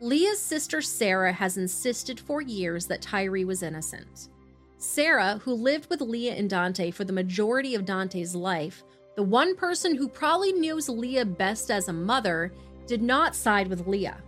Leah's 0.00 0.38
sister 0.38 0.80
Sarah 0.80 1.32
has 1.32 1.56
insisted 1.56 2.20
for 2.20 2.40
years 2.40 2.86
that 2.86 3.02
Tyree 3.02 3.44
was 3.44 3.64
innocent. 3.64 4.28
Sarah, 4.76 5.40
who 5.44 5.52
lived 5.54 5.90
with 5.90 6.00
Leah 6.00 6.34
and 6.34 6.48
Dante 6.48 6.92
for 6.92 7.02
the 7.02 7.12
majority 7.12 7.74
of 7.74 7.84
Dante's 7.84 8.36
life, 8.36 8.84
the 9.16 9.24
one 9.24 9.56
person 9.56 9.96
who 9.96 10.08
probably 10.08 10.52
knows 10.52 10.88
Leah 10.88 11.24
best 11.24 11.72
as 11.72 11.88
a 11.88 11.92
mother, 11.92 12.52
did 12.86 13.02
not 13.02 13.34
side 13.34 13.66
with 13.66 13.88
Leah. 13.88 14.22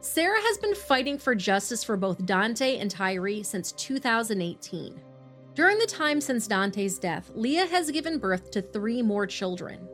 Sarah 0.00 0.40
has 0.40 0.58
been 0.58 0.74
fighting 0.74 1.18
for 1.18 1.36
justice 1.36 1.84
for 1.84 1.96
both 1.96 2.26
Dante 2.26 2.78
and 2.78 2.90
Tyree 2.90 3.44
since 3.44 3.70
2018. 3.72 5.00
During 5.54 5.78
the 5.78 5.86
time 5.86 6.20
since 6.20 6.48
Dante's 6.48 6.98
death, 6.98 7.30
Leah 7.34 7.66
has 7.66 7.90
given 7.90 8.18
birth 8.18 8.50
to 8.50 8.62
three 8.62 9.02
more 9.02 9.26
children. 9.26 9.86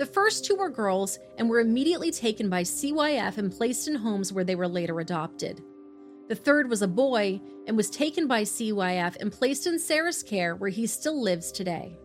The 0.00 0.06
first 0.06 0.46
two 0.46 0.56
were 0.56 0.70
girls 0.70 1.18
and 1.36 1.50
were 1.50 1.60
immediately 1.60 2.10
taken 2.10 2.48
by 2.48 2.62
CYF 2.62 3.36
and 3.36 3.52
placed 3.52 3.86
in 3.86 3.94
homes 3.94 4.32
where 4.32 4.44
they 4.44 4.54
were 4.54 4.66
later 4.66 4.98
adopted. 4.98 5.62
The 6.30 6.34
third 6.34 6.70
was 6.70 6.80
a 6.80 6.88
boy 6.88 7.38
and 7.66 7.76
was 7.76 7.90
taken 7.90 8.26
by 8.26 8.44
CYF 8.44 9.16
and 9.20 9.30
placed 9.30 9.66
in 9.66 9.78
Sarah's 9.78 10.22
care, 10.22 10.56
where 10.56 10.70
he 10.70 10.86
still 10.86 11.22
lives 11.22 11.52
today. 11.52 11.98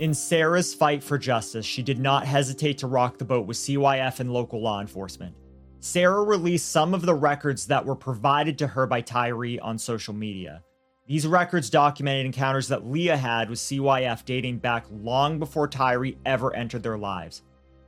In 0.00 0.14
Sarah's 0.14 0.74
fight 0.74 1.00
for 1.00 1.16
justice, 1.16 1.64
she 1.64 1.80
did 1.80 2.00
not 2.00 2.26
hesitate 2.26 2.78
to 2.78 2.88
rock 2.88 3.18
the 3.18 3.24
boat 3.24 3.46
with 3.46 3.56
CYF 3.56 4.18
and 4.18 4.32
local 4.32 4.60
law 4.60 4.80
enforcement. 4.80 5.36
Sarah 5.78 6.24
released 6.24 6.72
some 6.72 6.92
of 6.92 7.02
the 7.02 7.14
records 7.14 7.68
that 7.68 7.86
were 7.86 7.94
provided 7.94 8.58
to 8.58 8.66
her 8.66 8.84
by 8.84 9.00
Tyree 9.00 9.60
on 9.60 9.78
social 9.78 10.12
media. 10.12 10.64
These 11.08 11.26
records 11.26 11.70
documented 11.70 12.26
encounters 12.26 12.68
that 12.68 12.86
Leah 12.86 13.16
had 13.16 13.48
with 13.48 13.58
CYF 13.58 14.26
dating 14.26 14.58
back 14.58 14.84
long 14.90 15.38
before 15.38 15.66
Tyree 15.66 16.18
ever 16.26 16.54
entered 16.54 16.82
their 16.82 16.98
lives. 16.98 17.42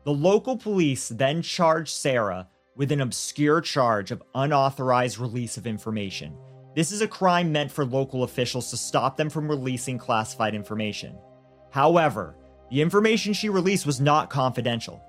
The 0.05 0.13
local 0.13 0.57
police 0.57 1.11
then 1.11 1.43
charged 1.43 1.93
Sarah 1.93 2.49
with 2.77 2.91
an 2.93 3.03
obscure 3.03 3.61
charge 3.61 4.11
of 4.11 4.23
unauthorized 4.35 5.19
release 5.19 5.59
of 5.59 5.67
information. 5.67 6.35
This 6.75 6.93
is 6.93 7.03
a 7.03 7.09
crime 7.09 7.53
meant 7.53 7.71
for 7.71 7.85
local 7.85 8.23
officials 8.23 8.71
to 8.71 8.79
stop 8.79 9.19
them 9.19 9.29
from 9.29 9.51
releasing 9.51 9.99
classified 9.99 10.55
information. 10.55 11.19
However, 11.69 12.37
the 12.71 12.81
information 12.81 13.35
she 13.35 13.51
released 13.51 13.85
was 13.85 14.01
not 14.01 14.31
confidential. 14.31 15.05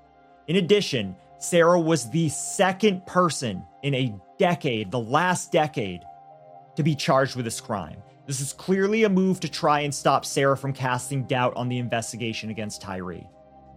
In 0.48 0.56
addition, 0.56 1.16
Sarah 1.38 1.80
was 1.80 2.10
the 2.10 2.28
second 2.28 3.06
person 3.06 3.64
in 3.82 3.94
a 3.94 4.14
decade, 4.38 4.90
the 4.90 5.00
last 5.00 5.50
decade, 5.50 6.02
to 6.76 6.82
be 6.82 6.94
charged 6.94 7.36
with 7.36 7.44
this 7.44 7.60
crime. 7.60 8.02
This 8.26 8.40
is 8.40 8.52
clearly 8.52 9.04
a 9.04 9.08
move 9.08 9.40
to 9.40 9.48
try 9.48 9.80
and 9.80 9.94
stop 9.94 10.24
Sarah 10.24 10.56
from 10.56 10.72
casting 10.72 11.24
doubt 11.24 11.54
on 11.56 11.68
the 11.68 11.78
investigation 11.78 12.50
against 12.50 12.80
Tyree. 12.80 13.28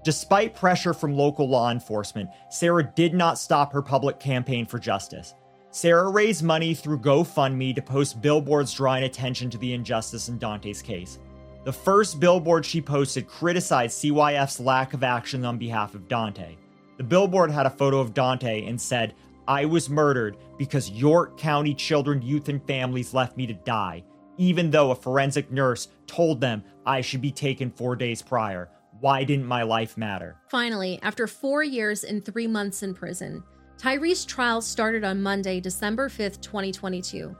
Despite 0.03 0.53
pressure 0.53 0.93
from 0.93 1.15
local 1.15 1.49
law 1.49 1.71
enforcement, 1.71 2.29
Sarah 2.49 2.91
did 2.95 3.15
not 3.15 3.39
stop 3.39 3.73
her 3.73 3.81
public 3.81 4.19
campaign 4.19 4.67
for 4.67 4.77
justice. 4.77 5.33
Sarah 5.71 6.09
raised 6.09 6.43
money 6.43 6.75
through 6.75 6.99
GoFundMe 6.99 7.75
to 7.75 7.81
post 7.81 8.21
billboards 8.21 8.71
drawing 8.71 9.03
attention 9.03 9.49
to 9.49 9.57
the 9.57 9.73
injustice 9.73 10.29
in 10.29 10.37
Dante's 10.37 10.81
case. 10.81 11.17
The 11.65 11.73
first 11.73 12.19
billboard 12.19 12.65
she 12.65 12.79
posted 12.79 13.27
criticized 13.27 13.97
CYF's 14.01 14.59
lack 14.59 14.93
of 14.93 15.03
action 15.03 15.43
on 15.43 15.57
behalf 15.57 15.95
of 15.95 16.07
Dante. 16.07 16.55
The 16.97 17.03
billboard 17.03 17.49
had 17.49 17.65
a 17.65 17.71
photo 17.71 17.99
of 17.99 18.13
Dante 18.13 18.67
and 18.67 18.79
said, 18.79 19.15
I 19.47 19.65
was 19.65 19.89
murdered 19.89 20.37
because 20.57 20.89
York 20.89 21.37
County 21.37 21.73
Children, 21.73 22.21
Youth, 22.21 22.49
and 22.49 22.65
Families 22.65 23.13
left 23.13 23.37
me 23.37 23.45
to 23.47 23.53
die, 23.53 24.03
even 24.37 24.71
though 24.71 24.91
a 24.91 24.95
forensic 24.95 25.51
nurse 25.51 25.89
told 26.07 26.41
them 26.41 26.63
I 26.85 27.01
should 27.01 27.21
be 27.21 27.31
taken 27.31 27.69
four 27.69 27.95
days 27.95 28.21
prior. 28.21 28.69
Why 28.99 29.23
didn't 29.23 29.45
my 29.45 29.63
life 29.63 29.97
matter? 29.97 30.37
Finally, 30.49 30.99
after 31.03 31.27
four 31.27 31.63
years 31.63 32.03
and 32.03 32.23
three 32.23 32.47
months 32.47 32.81
in 32.81 32.93
prison, 32.93 33.43
Tyree's 33.77 34.25
trial 34.25 34.61
started 34.61 35.03
on 35.03 35.21
Monday, 35.21 35.59
December 35.59 36.09
5th, 36.09 36.41
2022. 36.41 37.35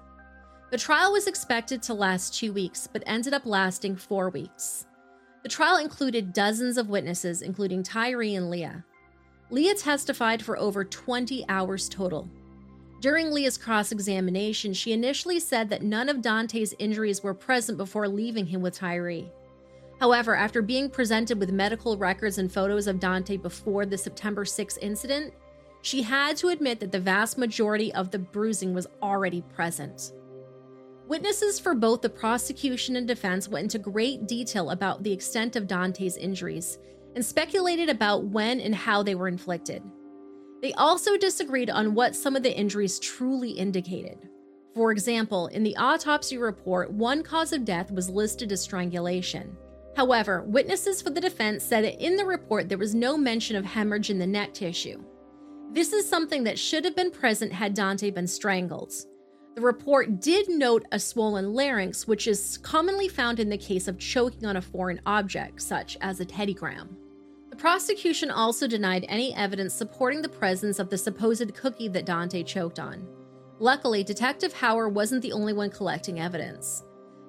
The 0.71 0.77
trial 0.77 1.13
was 1.13 1.27
expected 1.27 1.81
to 1.83 1.93
last 1.93 2.37
two 2.37 2.51
weeks, 2.51 2.87
but 2.91 3.03
ended 3.05 3.33
up 3.33 3.45
lasting 3.45 3.95
four 3.95 4.29
weeks. 4.29 4.85
The 5.43 5.49
trial 5.49 5.77
included 5.77 6.33
dozens 6.33 6.77
of 6.77 6.89
witnesses, 6.89 7.41
including 7.41 7.83
Tyree 7.83 8.35
and 8.35 8.49
Leah. 8.49 8.83
Leah 9.51 9.75
testified 9.75 10.41
for 10.41 10.57
over 10.57 10.83
20 10.83 11.45
hours 11.47 11.87
total. 11.87 12.27
During 12.99 13.31
Leah's 13.31 13.57
cross 13.57 13.91
examination, 13.91 14.73
she 14.73 14.91
initially 14.91 15.39
said 15.39 15.69
that 15.69 15.83
none 15.83 16.09
of 16.09 16.21
Dante's 16.21 16.73
injuries 16.79 17.21
were 17.21 17.33
present 17.33 17.77
before 17.77 18.07
leaving 18.07 18.47
him 18.47 18.61
with 18.61 18.73
Tyree. 18.73 19.31
However, 19.99 20.35
after 20.35 20.61
being 20.61 20.89
presented 20.89 21.39
with 21.39 21.51
medical 21.51 21.97
records 21.97 22.37
and 22.37 22.51
photos 22.51 22.87
of 22.87 22.99
Dante 22.99 23.37
before 23.37 23.85
the 23.85 23.97
September 23.97 24.43
6 24.43 24.77
incident, 24.77 25.33
she 25.83 26.01
had 26.01 26.35
to 26.37 26.47
admit 26.47 26.79
that 26.79 26.91
the 26.91 26.99
vast 26.99 27.37
majority 27.37 27.93
of 27.93 28.09
the 28.09 28.17
bruising 28.19 28.73
was 28.73 28.87
already 29.03 29.41
present. 29.53 30.13
Witnesses 31.07 31.59
for 31.59 31.75
both 31.75 32.01
the 32.01 32.09
prosecution 32.09 32.95
and 32.95 33.07
defense 33.07 33.47
went 33.47 33.65
into 33.65 33.77
great 33.77 34.27
detail 34.27 34.71
about 34.71 35.03
the 35.03 35.13
extent 35.13 35.55
of 35.55 35.67
Dante's 35.67 36.17
injuries 36.17 36.79
and 37.15 37.25
speculated 37.25 37.89
about 37.89 38.25
when 38.25 38.59
and 38.59 38.75
how 38.75 39.01
they 39.01 39.15
were 39.15 39.27
inflicted. 39.27 39.81
They 40.61 40.73
also 40.73 41.17
disagreed 41.17 41.69
on 41.69 41.95
what 41.95 42.15
some 42.15 42.35
of 42.35 42.43
the 42.43 42.55
injuries 42.55 42.99
truly 42.99 43.51
indicated. 43.51 44.29
For 44.73 44.91
example, 44.91 45.47
in 45.47 45.63
the 45.63 45.77
autopsy 45.77 46.37
report, 46.37 46.91
one 46.91 47.23
cause 47.23 47.53
of 47.53 47.65
death 47.65 47.91
was 47.91 48.09
listed 48.09 48.51
as 48.51 48.61
strangulation. 48.61 49.55
However, 49.95 50.43
witnesses 50.43 51.01
for 51.01 51.11
the 51.11 51.21
defense 51.21 51.63
said 51.63 51.85
that 51.85 52.03
in 52.03 52.17
the 52.17 52.25
report 52.25 52.67
there 52.67 52.77
was 52.77 52.93
no 52.93 53.17
mention 53.17 53.55
of 53.55 53.63
hemorrhage 53.63 54.09
in 54.09 54.19
the 54.19 54.27
neck 54.27 54.53
tissue. 54.53 55.01
This 55.71 55.93
is 55.93 56.07
something 56.07 56.43
that 56.43 56.59
should 56.59 56.83
have 56.83 56.95
been 56.95 57.11
present 57.11 57.53
had 57.53 57.73
Dante 57.73 58.09
been 58.11 58.27
strangled. 58.27 58.93
The 59.55 59.61
report 59.61 60.19
did 60.19 60.49
note 60.49 60.85
a 60.91 60.99
swollen 60.99 61.53
larynx, 61.53 62.05
which 62.05 62.27
is 62.27 62.57
commonly 62.57 63.07
found 63.07 63.39
in 63.39 63.47
the 63.47 63.57
case 63.57 63.87
of 63.87 63.97
choking 63.97 64.45
on 64.45 64.57
a 64.57 64.61
foreign 64.61 64.99
object, 65.05 65.61
such 65.61 65.97
as 66.01 66.19
a 66.19 66.25
Teddy 66.25 66.53
Graham. 66.53 66.97
The 67.55 67.61
prosecution 67.61 68.31
also 68.31 68.67
denied 68.67 69.05
any 69.07 69.33
evidence 69.33 69.73
supporting 69.73 70.21
the 70.21 70.27
presence 70.27 70.77
of 70.77 70.89
the 70.89 70.97
supposed 70.97 71.55
cookie 71.55 71.87
that 71.87 72.05
Dante 72.05 72.43
choked 72.43 72.79
on. 72.79 73.07
Luckily, 73.59 74.03
Detective 74.03 74.53
Hauer 74.53 74.91
wasn't 74.91 75.21
the 75.21 75.31
only 75.31 75.53
one 75.53 75.69
collecting 75.69 76.19
evidence. 76.19 76.83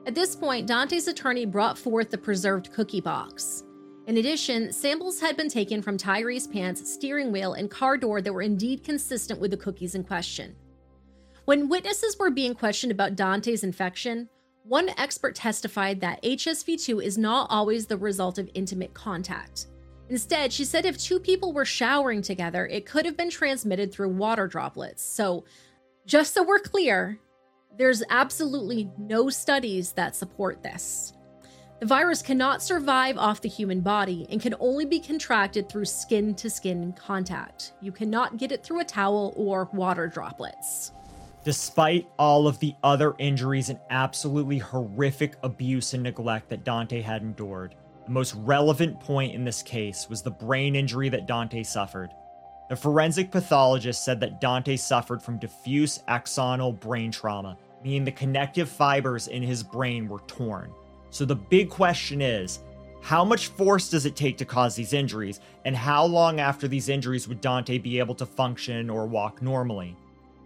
At 0.05 0.17
this 0.17 0.35
point, 0.35 0.67
Dante's 0.67 1.07
attorney 1.07 1.47
brought 1.47 1.79
forth 1.79 2.11
the 2.11 2.19
preserved 2.19 2.73
cookie 2.73 3.01
box. 3.01 3.62
In 4.09 4.17
addition, 4.17 4.73
samples 4.73 5.21
had 5.21 5.37
been 5.37 5.49
taken 5.49 5.81
from 5.81 5.97
Tyree's 5.97 6.49
pants, 6.49 6.93
steering 6.93 7.31
wheel, 7.31 7.53
and 7.53 7.71
car 7.71 7.97
door 7.97 8.21
that 8.21 8.33
were 8.33 8.43
indeed 8.43 8.83
consistent 8.83 9.39
with 9.39 9.53
the 9.53 9.57
cookies 9.57 9.95
in 9.95 10.03
question. 10.03 10.57
When 11.45 11.69
witnesses 11.69 12.17
were 12.19 12.31
being 12.31 12.57
questioned 12.57 12.91
about 12.91 13.15
Dante's 13.15 13.62
infection, 13.62 14.29
one 14.65 14.91
expert 14.99 15.37
testified 15.37 16.01
that 16.01 16.21
HSV2 16.25 17.01
is 17.01 17.17
not 17.17 17.47
always 17.49 17.87
the 17.87 17.97
result 17.97 18.39
of 18.39 18.51
intimate 18.55 18.93
contact. 18.93 19.69
Instead, 20.09 20.53
she 20.53 20.64
said 20.64 20.87
if 20.87 20.99
two 20.99 21.19
people 21.19 21.53
were 21.53 21.64
showering 21.64 22.23
together, 22.23 22.66
it 22.66 22.87
could 22.87 23.05
have 23.05 23.16
been 23.16 23.31
transmitted 23.31 23.92
through 23.92 24.09
water 24.09 24.47
droplets. 24.47 25.03
So, 25.03 25.45
just 26.07 26.35
so 26.35 26.45
we're 26.45 26.61
clear, 26.61 27.19
there's 27.77 28.03
absolutely 28.11 28.88
no 28.97 29.29
studies 29.29 29.92
that 29.92 30.14
support 30.14 30.62
this. 30.62 31.12
The 31.81 31.87
virus 31.87 32.23
cannot 32.23 32.62
survive 32.62 33.19
off 33.19 33.42
the 33.42 33.51
human 33.51 33.81
body 33.81 34.27
and 34.31 34.40
can 34.40 34.55
only 34.61 34.87
be 34.87 34.99
contracted 34.99 35.69
through 35.69 35.85
skin 35.85 36.35
to 36.37 36.49
skin 36.49 36.95
contact. 36.95 37.73
You 37.83 37.92
cannot 37.92 38.38
get 38.38 38.51
it 38.51 38.64
through 38.64 38.81
a 38.81 38.85
towel 38.85 39.35
or 39.37 39.69
water 39.75 40.07
droplets. 40.07 40.92
Despite 41.45 42.09
all 42.19 42.49
of 42.49 42.59
the 42.61 42.75
other 42.83 43.14
injuries 43.19 43.69
and 43.69 43.79
absolutely 43.90 44.59
horrific 44.59 45.35
abuse 45.42 45.92
and 45.92 46.03
neglect 46.03 46.49
that 46.49 46.64
Dante 46.64 47.03
had 47.03 47.21
endured, 47.21 47.75
the 48.07 48.12
most 48.12 48.35
relevant 48.37 48.99
point 49.01 49.35
in 49.35 49.45
this 49.45 49.62
case 49.62 50.09
was 50.09 50.23
the 50.23 50.31
brain 50.31 50.77
injury 50.77 51.09
that 51.09 51.27
Dante 51.27 51.62
suffered. 51.62 52.11
The 52.69 52.77
forensic 52.77 53.31
pathologist 53.31 54.05
said 54.05 54.21
that 54.21 54.40
Dante 54.40 54.77
suffered 54.77 55.23
from 55.23 55.38
diffuse 55.38 55.99
axonal 56.09 56.79
brain 56.79 57.12
trauma, 57.12 57.57
meaning 57.83 58.05
the 58.05 58.12
connective 58.12 58.69
fibers 58.69 59.29
in 59.29 59.42
his 59.42 59.62
brain 59.62 60.09
were 60.09 60.21
torn. 60.27 60.73
So 61.11 61.25
the 61.25 61.37
big 61.37 61.69
question 61.69 62.21
is 62.23 62.61
how 63.03 63.25
much 63.25 63.49
force 63.49 63.88
does 63.88 64.07
it 64.07 64.16
take 64.16 64.37
to 64.38 64.45
cause 64.45 64.75
these 64.75 64.92
injuries, 64.92 65.38
and 65.64 65.77
how 65.77 66.05
long 66.05 66.40
after 66.40 66.66
these 66.66 66.88
injuries 66.88 67.29
would 67.29 67.40
Dante 67.40 67.79
be 67.79 67.99
able 68.01 68.16
to 68.16 68.27
function 68.27 68.90
or 68.90 69.07
walk 69.07 69.40
normally? 69.40 69.97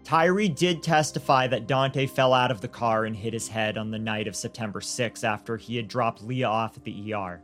Tyree 0.03 0.49
did 0.49 0.83
testify 0.83 1.47
that 1.47 1.67
Dante 1.67 2.05
fell 2.05 2.33
out 2.33 2.51
of 2.51 2.61
the 2.61 2.67
car 2.67 3.05
and 3.05 3.15
hit 3.15 3.33
his 3.33 3.47
head 3.47 3.77
on 3.77 3.91
the 3.91 3.99
night 3.99 4.27
of 4.27 4.35
September 4.35 4.81
6 4.81 5.23
after 5.23 5.57
he 5.57 5.75
had 5.75 5.87
dropped 5.87 6.23
Leah 6.23 6.47
off 6.47 6.77
at 6.77 6.83
the 6.83 7.13
ER. 7.13 7.41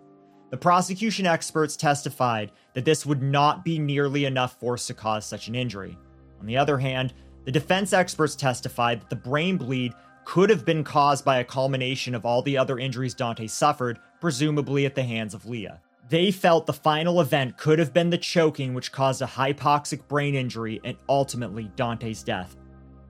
The 0.49 0.57
prosecution 0.57 1.25
experts 1.25 1.75
testified 1.75 2.51
that 2.73 2.86
this 2.86 3.05
would 3.05 3.21
not 3.21 3.65
be 3.65 3.77
nearly 3.79 4.25
enough 4.25 4.57
force 4.60 4.88
to 4.88 4.93
cause 4.93 5.25
such 5.25 5.49
an 5.49 5.55
injury. 5.55 5.97
On 6.39 6.45
the 6.45 6.57
other 6.57 6.77
hand, 6.77 7.13
the 7.43 7.51
defense 7.51 7.91
experts 7.91 8.36
testified 8.36 9.01
that 9.01 9.10
the 9.10 9.15
brain 9.15 9.57
bleed 9.57 9.93
could 10.23 10.49
have 10.49 10.65
been 10.65 10.83
caused 10.83 11.25
by 11.25 11.39
a 11.39 11.43
culmination 11.43 12.13
of 12.15 12.25
all 12.25 12.41
the 12.41 12.57
other 12.57 12.79
injuries 12.79 13.13
Dante 13.13 13.47
suffered, 13.47 13.99
presumably 14.19 14.86
at 14.86 14.95
the 14.95 15.03
hands 15.03 15.33
of 15.33 15.45
Leah. 15.45 15.81
They 16.10 16.31
felt 16.31 16.65
the 16.65 16.73
final 16.73 17.19
event 17.19 17.57
could 17.57 17.79
have 17.79 17.93
been 17.93 18.10
the 18.10 18.17
choking 18.17 18.73
which 18.73 18.93
caused 18.93 19.21
a 19.21 19.25
hypoxic 19.25 20.07
brain 20.07 20.36
injury 20.36 20.79
and 20.86 20.97
ultimately 21.10 21.69
Dante's 21.75 22.23
death. 22.23 22.55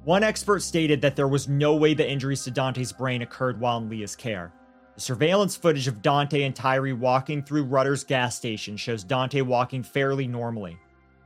One 0.03 0.23
expert 0.23 0.61
stated 0.61 1.01
that 1.01 1.15
there 1.15 1.27
was 1.27 1.47
no 1.47 1.75
way 1.75 1.93
the 1.93 2.09
injuries 2.09 2.43
to 2.45 2.51
Dante's 2.51 2.91
brain 2.91 3.21
occurred 3.21 3.59
while 3.59 3.77
in 3.77 3.89
Leah's 3.89 4.15
care. 4.15 4.53
The 4.97 5.01
surveillance 5.01 5.55
footage 5.55 5.87
of 5.87 6.01
Dante 6.01 6.41
and 6.41 6.55
Tyree 6.55 6.91
walking 6.91 7.43
through 7.43 7.65
Rutter's 7.65 8.03
gas 8.03 8.35
station 8.35 8.75
shows 8.75 9.03
Dante 9.03 9.41
walking 9.41 9.83
fairly 9.83 10.27
normally. 10.27 10.75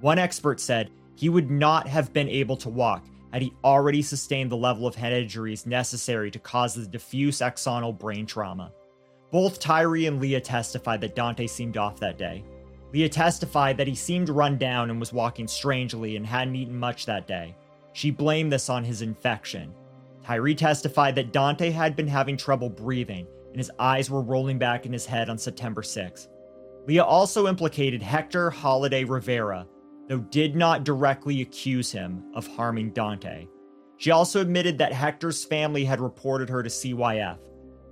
One 0.01 0.19
expert 0.19 0.59
said 0.59 0.91
he 1.15 1.29
would 1.29 1.49
not 1.49 1.87
have 1.87 2.11
been 2.11 2.27
able 2.27 2.57
to 2.57 2.67
walk 2.67 3.05
had 3.31 3.43
he 3.43 3.53
already 3.63 4.01
sustained 4.01 4.51
the 4.51 4.57
level 4.57 4.85
of 4.85 4.95
head 4.95 5.13
injuries 5.13 5.65
necessary 5.65 6.29
to 6.31 6.39
cause 6.39 6.75
the 6.75 6.85
diffuse 6.85 7.37
axonal 7.37 7.97
brain 7.97 8.25
trauma. 8.25 8.73
Both 9.31 9.61
Tyree 9.61 10.07
and 10.07 10.19
Leah 10.19 10.41
testified 10.41 10.99
that 10.99 11.15
Dante 11.15 11.47
seemed 11.47 11.77
off 11.77 11.97
that 12.01 12.17
day. 12.17 12.43
Leah 12.91 13.07
testified 13.07 13.77
that 13.77 13.87
he 13.87 13.95
seemed 13.95 14.27
run 14.27 14.57
down 14.57 14.89
and 14.89 14.99
was 14.99 15.13
walking 15.13 15.47
strangely 15.47 16.17
and 16.17 16.27
hadn't 16.27 16.57
eaten 16.57 16.77
much 16.77 17.05
that 17.05 17.25
day. 17.25 17.55
She 17.93 18.11
blamed 18.11 18.51
this 18.51 18.69
on 18.69 18.83
his 18.83 19.01
infection. 19.01 19.73
Tyree 20.25 20.55
testified 20.55 21.15
that 21.15 21.31
Dante 21.31 21.69
had 21.69 21.95
been 21.95 22.09
having 22.09 22.35
trouble 22.35 22.69
breathing 22.69 23.27
and 23.51 23.57
his 23.57 23.71
eyes 23.79 24.09
were 24.09 24.21
rolling 24.21 24.57
back 24.57 24.85
in 24.85 24.93
his 24.93 25.05
head 25.05 25.29
on 25.29 25.37
September 25.37 25.83
6. 25.83 26.27
Leah 26.87 27.03
also 27.03 27.47
implicated 27.47 28.01
Hector 28.01 28.49
Holiday 28.49 29.03
Rivera, 29.03 29.67
though 30.07 30.19
did 30.19 30.55
not 30.55 30.83
directly 30.83 31.41
accuse 31.41 31.91
him 31.91 32.31
of 32.33 32.47
harming 32.47 32.91
Dante. 32.91 33.47
She 33.97 34.11
also 34.11 34.41
admitted 34.41 34.77
that 34.79 34.93
Hector's 34.93 35.45
family 35.45 35.85
had 35.85 36.01
reported 36.01 36.49
her 36.49 36.63
to 36.63 36.69
CYF. 36.69 37.37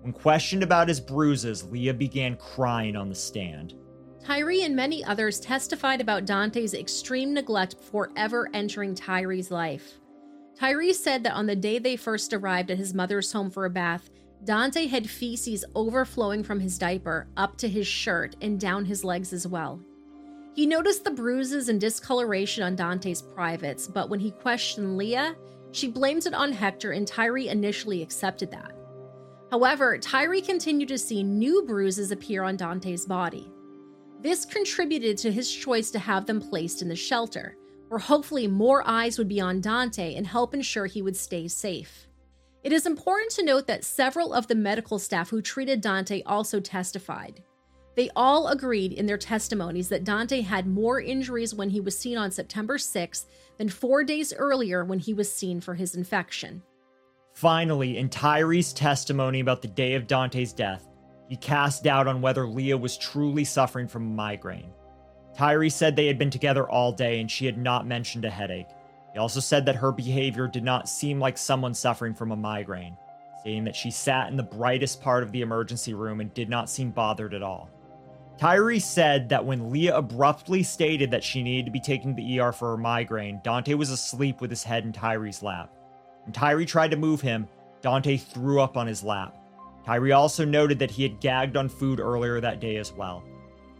When 0.01 0.13
questioned 0.13 0.63
about 0.63 0.87
his 0.87 0.99
bruises, 0.99 1.63
Leah 1.65 1.93
began 1.93 2.35
crying 2.37 2.95
on 2.95 3.09
the 3.09 3.15
stand. 3.15 3.75
Tyree 4.23 4.63
and 4.63 4.75
many 4.75 5.03
others 5.03 5.39
testified 5.39 6.01
about 6.01 6.25
Dante's 6.25 6.73
extreme 6.73 7.33
neglect 7.33 7.77
before 7.77 8.11
ever 8.15 8.49
entering 8.53 8.95
Tyree's 8.95 9.51
life. 9.51 9.99
Tyree 10.57 10.93
said 10.93 11.23
that 11.23 11.35
on 11.35 11.45
the 11.45 11.55
day 11.55 11.79
they 11.79 11.95
first 11.95 12.33
arrived 12.33 12.71
at 12.71 12.77
his 12.77 12.93
mother's 12.93 13.31
home 13.31 13.49
for 13.49 13.65
a 13.65 13.69
bath, 13.69 14.09
Dante 14.43 14.87
had 14.87 15.09
feces 15.09 15.65
overflowing 15.75 16.43
from 16.43 16.59
his 16.59 16.77
diaper 16.77 17.27
up 17.35 17.57
to 17.57 17.67
his 17.67 17.87
shirt 17.87 18.35
and 18.41 18.59
down 18.59 18.85
his 18.85 19.03
legs 19.03 19.33
as 19.33 19.45
well. 19.45 19.81
He 20.55 20.65
noticed 20.65 21.03
the 21.03 21.11
bruises 21.11 21.69
and 21.69 21.79
discoloration 21.79 22.63
on 22.63 22.75
Dante's 22.75 23.21
privates, 23.21 23.87
but 23.87 24.09
when 24.09 24.19
he 24.19 24.31
questioned 24.31 24.97
Leah, 24.97 25.35
she 25.71 25.87
blamed 25.87 26.25
it 26.25 26.33
on 26.33 26.51
Hector 26.51 26.91
and 26.91 27.07
Tyree 27.07 27.49
initially 27.49 28.01
accepted 28.01 28.51
that. 28.51 28.73
However, 29.51 29.97
Tyree 29.97 30.41
continued 30.41 30.89
to 30.89 30.97
see 30.97 31.23
new 31.23 31.63
bruises 31.63 32.11
appear 32.11 32.43
on 32.43 32.55
Dante's 32.55 33.05
body. 33.05 33.51
This 34.21 34.45
contributed 34.45 35.17
to 35.19 35.31
his 35.31 35.51
choice 35.51 35.91
to 35.91 35.99
have 35.99 36.25
them 36.25 36.41
placed 36.41 36.81
in 36.81 36.89
the 36.89 36.95
shelter, 36.95 37.55
where 37.87 37.99
hopefully 37.99 38.47
more 38.47 38.83
eyes 38.85 39.17
would 39.17 39.29
be 39.29 39.39
on 39.39 39.61
Dante 39.61 40.15
and 40.15 40.27
help 40.27 40.53
ensure 40.53 40.85
he 40.85 41.01
would 41.01 41.15
stay 41.15 41.47
safe. 41.47 42.08
It 42.63 42.73
is 42.73 42.85
important 42.85 43.31
to 43.31 43.45
note 43.45 43.67
that 43.67 43.85
several 43.85 44.33
of 44.33 44.47
the 44.47 44.55
medical 44.55 44.99
staff 44.99 45.29
who 45.29 45.41
treated 45.41 45.79
Dante 45.79 46.21
also 46.25 46.59
testified. 46.59 47.41
They 47.95 48.09
all 48.15 48.49
agreed 48.49 48.93
in 48.93 49.05
their 49.05 49.17
testimonies 49.17 49.89
that 49.89 50.03
Dante 50.03 50.41
had 50.41 50.67
more 50.67 50.99
injuries 50.99 51.53
when 51.53 51.69
he 51.69 51.79
was 51.79 51.97
seen 51.97 52.17
on 52.17 52.31
September 52.31 52.77
6th 52.77 53.25
than 53.57 53.69
four 53.69 54.03
days 54.03 54.33
earlier 54.33 54.83
when 54.83 54.99
he 54.99 55.13
was 55.13 55.33
seen 55.33 55.61
for 55.61 55.73
his 55.73 55.95
infection. 55.95 56.61
Finally, 57.33 57.97
in 57.97 58.09
Tyree's 58.09 58.73
testimony 58.73 59.39
about 59.39 59.61
the 59.61 59.67
day 59.67 59.95
of 59.95 60.07
Dante's 60.07 60.51
death, 60.51 60.87
he 61.29 61.37
cast 61.37 61.83
doubt 61.83 62.07
on 62.07 62.21
whether 62.21 62.47
Leah 62.47 62.77
was 62.77 62.97
truly 62.97 63.45
suffering 63.45 63.87
from 63.87 64.03
a 64.05 64.15
migraine. 64.15 64.73
Tyree 65.37 65.69
said 65.69 65.95
they 65.95 66.07
had 66.07 66.17
been 66.17 66.29
together 66.29 66.69
all 66.69 66.91
day 66.91 67.21
and 67.21 67.31
she 67.31 67.45
had 67.45 67.57
not 67.57 67.87
mentioned 67.87 68.25
a 68.25 68.29
headache. 68.29 68.67
He 69.13 69.19
also 69.19 69.39
said 69.39 69.65
that 69.65 69.75
her 69.75 69.91
behavior 69.91 70.47
did 70.47 70.63
not 70.63 70.87
seem 70.87 71.19
like 71.19 71.37
someone 71.37 71.73
suffering 71.73 72.13
from 72.13 72.31
a 72.31 72.35
migraine, 72.35 72.97
saying 73.43 73.63
that 73.63 73.75
she 73.75 73.91
sat 73.91 74.29
in 74.29 74.37
the 74.37 74.43
brightest 74.43 75.01
part 75.01 75.23
of 75.23 75.31
the 75.31 75.41
emergency 75.41 75.93
room 75.93 76.21
and 76.21 76.33
did 76.33 76.49
not 76.49 76.69
seem 76.69 76.91
bothered 76.91 77.33
at 77.33 77.43
all. 77.43 77.69
Tyree 78.37 78.79
said 78.79 79.27
that 79.29 79.45
when 79.45 79.69
Leah 79.69 79.97
abruptly 79.97 80.63
stated 80.63 81.11
that 81.11 81.23
she 81.23 81.43
needed 81.43 81.65
to 81.65 81.71
be 81.71 81.81
taken 81.81 82.15
to 82.15 82.21
the 82.21 82.39
ER 82.39 82.53
for 82.53 82.69
her 82.69 82.77
migraine, 82.77 83.41
Dante 83.43 83.73
was 83.73 83.89
asleep 83.89 84.39
with 84.39 84.49
his 84.49 84.63
head 84.63 84.85
in 84.85 84.93
Tyree's 84.93 85.43
lap. 85.43 85.73
When 86.23 86.31
Tyree 86.31 86.65
tried 86.65 86.91
to 86.91 86.97
move 86.97 87.19
him, 87.19 87.49
Dante 87.81 88.15
threw 88.15 88.61
up 88.61 88.77
on 88.77 88.87
his 88.87 89.03
lap. 89.03 89.35
Tyree 89.85 90.13
also 90.13 90.45
noted 90.45 90.79
that 90.79 90.91
he 90.91 91.03
had 91.03 91.19
gagged 91.19 91.57
on 91.57 91.67
food 91.67 91.99
earlier 91.99 92.39
that 92.39 92.61
day 92.61 92.77
as 92.77 92.93
well. 92.93 93.23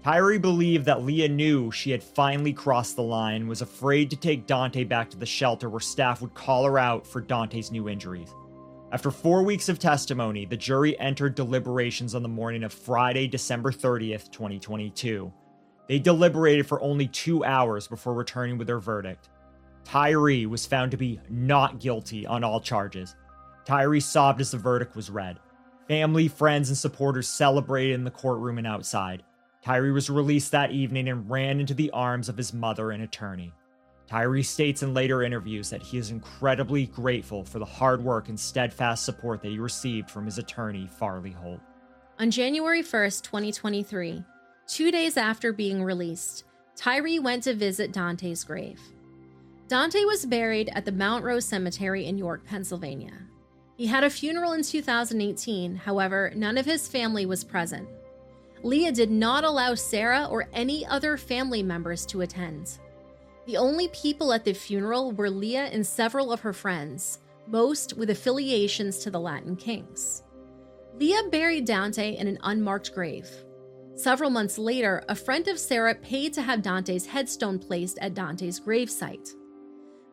Tyree 0.04 0.40
believed 0.40 0.86
that 0.86 1.04
Leah 1.04 1.28
knew 1.28 1.72
she 1.72 1.92
had 1.92 2.02
finally 2.02 2.54
crossed 2.54 2.96
the 2.96 3.04
line 3.04 3.48
was 3.48 3.62
afraid 3.62 4.10
to 4.10 4.16
take 4.16 4.48
Dante 4.48 4.86
back 4.86 5.10
to 5.10 5.18
the 5.18 5.26
shelter 5.26 5.70
where 5.70 5.82
staff 5.82 6.22
would 6.22 6.34
call 6.34 6.64
her 6.64 6.80
out 6.80 7.06
for 7.06 7.20
Dante's 7.20 7.70
new 7.70 7.90
injuries. 7.90 8.34
After 8.94 9.12
four 9.12 9.44
weeks 9.44 9.68
of 9.68 9.78
testimony, 9.78 10.46
the 10.46 10.58
jury 10.58 10.98
entered 11.00 11.36
deliberations 11.36 12.16
on 12.16 12.24
the 12.24 12.30
morning 12.30 12.64
of 12.64 12.74
Friday, 12.74 13.28
December 13.28 13.72
30th, 13.72 14.32
2022. 14.32 15.32
They 15.88 16.00
deliberated 16.00 16.66
for 16.66 16.82
only 16.82 17.08
two 17.08 17.44
hours 17.44 17.88
before 17.88 18.14
returning 18.14 18.58
with 18.58 18.68
their 18.68 18.80
verdict. 18.80 19.30
Tyree 19.84 20.46
was 20.46 20.66
found 20.66 20.92
to 20.92 20.98
be 20.98 21.20
not 21.30 21.80
guilty 21.80 22.26
on 22.26 22.44
all 22.44 22.62
charges. 22.62 23.16
Tyree 23.66 24.00
sobbed 24.00 24.40
as 24.40 24.52
the 24.52 24.58
verdict 24.58 24.96
was 24.96 25.10
read. 25.10 25.40
Family, 25.88 26.28
friends, 26.28 26.70
and 26.70 26.78
supporters 26.78 27.28
celebrated 27.28 27.96
in 27.96 28.04
the 28.06 28.12
courtroom 28.12 28.60
and 28.60 28.68
outside. 28.68 29.24
Tyree 29.64 29.92
was 29.92 30.10
released 30.10 30.52
that 30.52 30.72
evening 30.72 31.10
and 31.10 31.30
ran 31.30 31.60
into 31.60 31.74
the 31.74 31.92
arms 31.92 32.30
of 32.30 32.38
his 32.38 32.54
mother 32.54 32.92
and 32.92 33.04
attorney. 33.04 33.54
Tyree 34.08 34.42
states 34.42 34.82
in 34.82 34.94
later 34.94 35.22
interviews 35.22 35.70
that 35.70 35.84
he 35.84 35.98
is 35.98 36.10
incredibly 36.10 36.88
grateful 36.88 37.44
for 37.44 37.60
the 37.60 37.66
hard 37.66 38.04
work 38.04 38.30
and 38.30 38.40
steadfast 38.40 39.06
support 39.06 39.42
that 39.42 39.50
he 39.50 39.60
received 39.60 40.10
from 40.10 40.26
his 40.26 40.38
attorney, 40.40 40.88
Farley 40.88 41.32
Holt. 41.32 41.60
On 42.18 42.32
January 42.32 42.82
1st, 42.82 43.22
2023, 43.22 44.24
two 44.68 44.92
days 44.92 45.16
after 45.16 45.54
being 45.54 45.84
released, 45.84 46.44
Tyree 46.76 47.20
went 47.20 47.44
to 47.44 47.54
visit 47.54 47.92
Dante's 47.92 48.44
grave. 48.44 48.82
Dante 49.68 50.04
was 50.06 50.26
buried 50.26 50.72
at 50.74 50.86
the 50.86 50.92
Mount 50.92 51.24
Rose 51.24 51.46
Cemetery 51.46 52.08
in 52.08 52.18
York, 52.18 52.44
Pennsylvania. 52.46 53.14
He 53.78 53.86
had 53.86 54.04
a 54.04 54.10
funeral 54.10 54.54
in 54.54 54.64
2018, 54.64 55.76
however, 55.76 56.34
none 56.36 56.58
of 56.58 56.66
his 56.66 56.88
family 56.88 57.28
was 57.28 57.44
present. 57.44 57.88
Leah 58.64 58.92
did 58.92 59.10
not 59.10 59.44
allow 59.44 59.74
Sarah 59.74 60.28
or 60.30 60.50
any 60.54 60.86
other 60.86 61.18
family 61.18 61.64
members 61.64 62.06
to 62.08 62.22
attend. 62.22 62.80
The 63.46 63.58
only 63.58 63.88
people 63.90 64.34
at 64.34 64.44
the 64.44 64.54
funeral 64.54 65.12
were 65.14 65.30
Leah 65.30 65.68
and 65.68 65.86
several 65.86 66.32
of 66.32 66.42
her 66.42 66.54
friends, 66.54 67.20
most 67.48 67.94
with 67.98 68.10
affiliations 68.10 69.00
to 69.00 69.12
the 69.12 69.20
Latin 69.20 69.56
kings. 69.56 70.24
Leah 71.00 71.30
buried 71.32 71.66
Dante 71.66 72.16
in 72.18 72.28
an 72.28 72.38
unmarked 72.44 72.94
grave. 72.94 73.30
Several 73.96 74.30
months 74.30 74.58
later, 74.58 75.04
a 75.08 75.16
friend 75.16 75.48
of 75.48 75.58
Sarah 75.58 75.96
paid 75.96 76.34
to 76.34 76.42
have 76.42 76.62
Dante's 76.62 77.06
headstone 77.06 77.60
placed 77.60 77.98
at 78.00 78.14
Dante's 78.14 78.60
gravesite. 78.60 79.36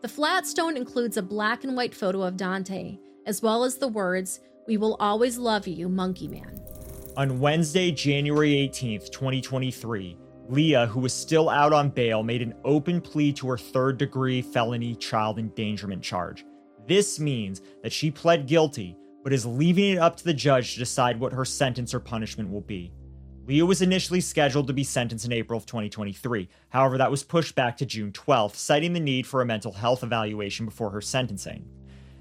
The 0.03 0.09
flat 0.09 0.47
stone 0.47 0.77
includes 0.77 1.17
a 1.17 1.23
black 1.23 1.65
and 1.65 1.77
white 1.77 1.95
photo 1.95 2.23
of 2.23 2.37
Dante, 2.37 2.99
as 3.27 3.43
well 3.43 3.65
as 3.65 3.77
the 3.77 3.89
words, 3.89 4.41
We 4.69 4.77
will 4.77 4.97
always 4.99 5.37
love 5.37 5.67
you, 5.67 5.89
Monkey 5.89 6.29
Man. 6.29 6.61
On 7.17 7.41
Wednesday, 7.41 7.91
January 7.91 8.51
18th, 8.51 9.11
2023, 9.11 10.19
Leah, 10.51 10.87
who 10.87 11.01
was 11.01 11.15
still 11.15 11.49
out 11.49 11.73
on 11.73 11.89
bail, 11.89 12.23
made 12.23 12.43
an 12.43 12.53
open 12.63 13.01
plea 13.01 13.33
to 13.33 13.49
her 13.49 13.57
third 13.57 13.97
degree 13.97 14.43
felony 14.43 14.95
child 14.95 15.39
endangerment 15.39 16.03
charge. 16.03 16.45
This 16.87 17.19
means 17.19 17.63
that 17.83 17.91
she 17.91 18.11
pled 18.11 18.47
guilty, 18.47 18.99
but 19.25 19.33
is 19.33 19.47
leaving 19.47 19.93
it 19.93 19.99
up 19.99 20.17
to 20.17 20.25
the 20.25 20.35
judge 20.35 20.75
to 20.75 20.79
decide 20.79 21.19
what 21.19 21.33
her 21.33 21.47
sentence 21.47 21.95
or 21.95 22.01
punishment 22.01 22.51
will 22.51 22.61
be. 22.61 22.93
Leah 23.47 23.65
was 23.65 23.81
initially 23.81 24.21
scheduled 24.21 24.67
to 24.67 24.75
be 24.75 24.85
sentenced 24.85 25.25
in 25.25 25.33
April 25.33 25.57
of 25.57 25.65
2023. 25.65 26.51
However, 26.69 26.99
that 26.99 27.11
was 27.11 27.25
pushed 27.25 27.55
back 27.55 27.79
to 27.79 27.87
June 27.87 28.13
12th, 28.13 28.57
citing 28.57 28.93
the 28.93 29.01
need 29.01 29.27
for 29.27 29.41
a 29.41 29.47
mental 29.47 29.73
health 29.73 30.03
evaluation 30.03 30.67
before 30.67 30.91
her 30.91 31.01
sentencing. 31.01 31.67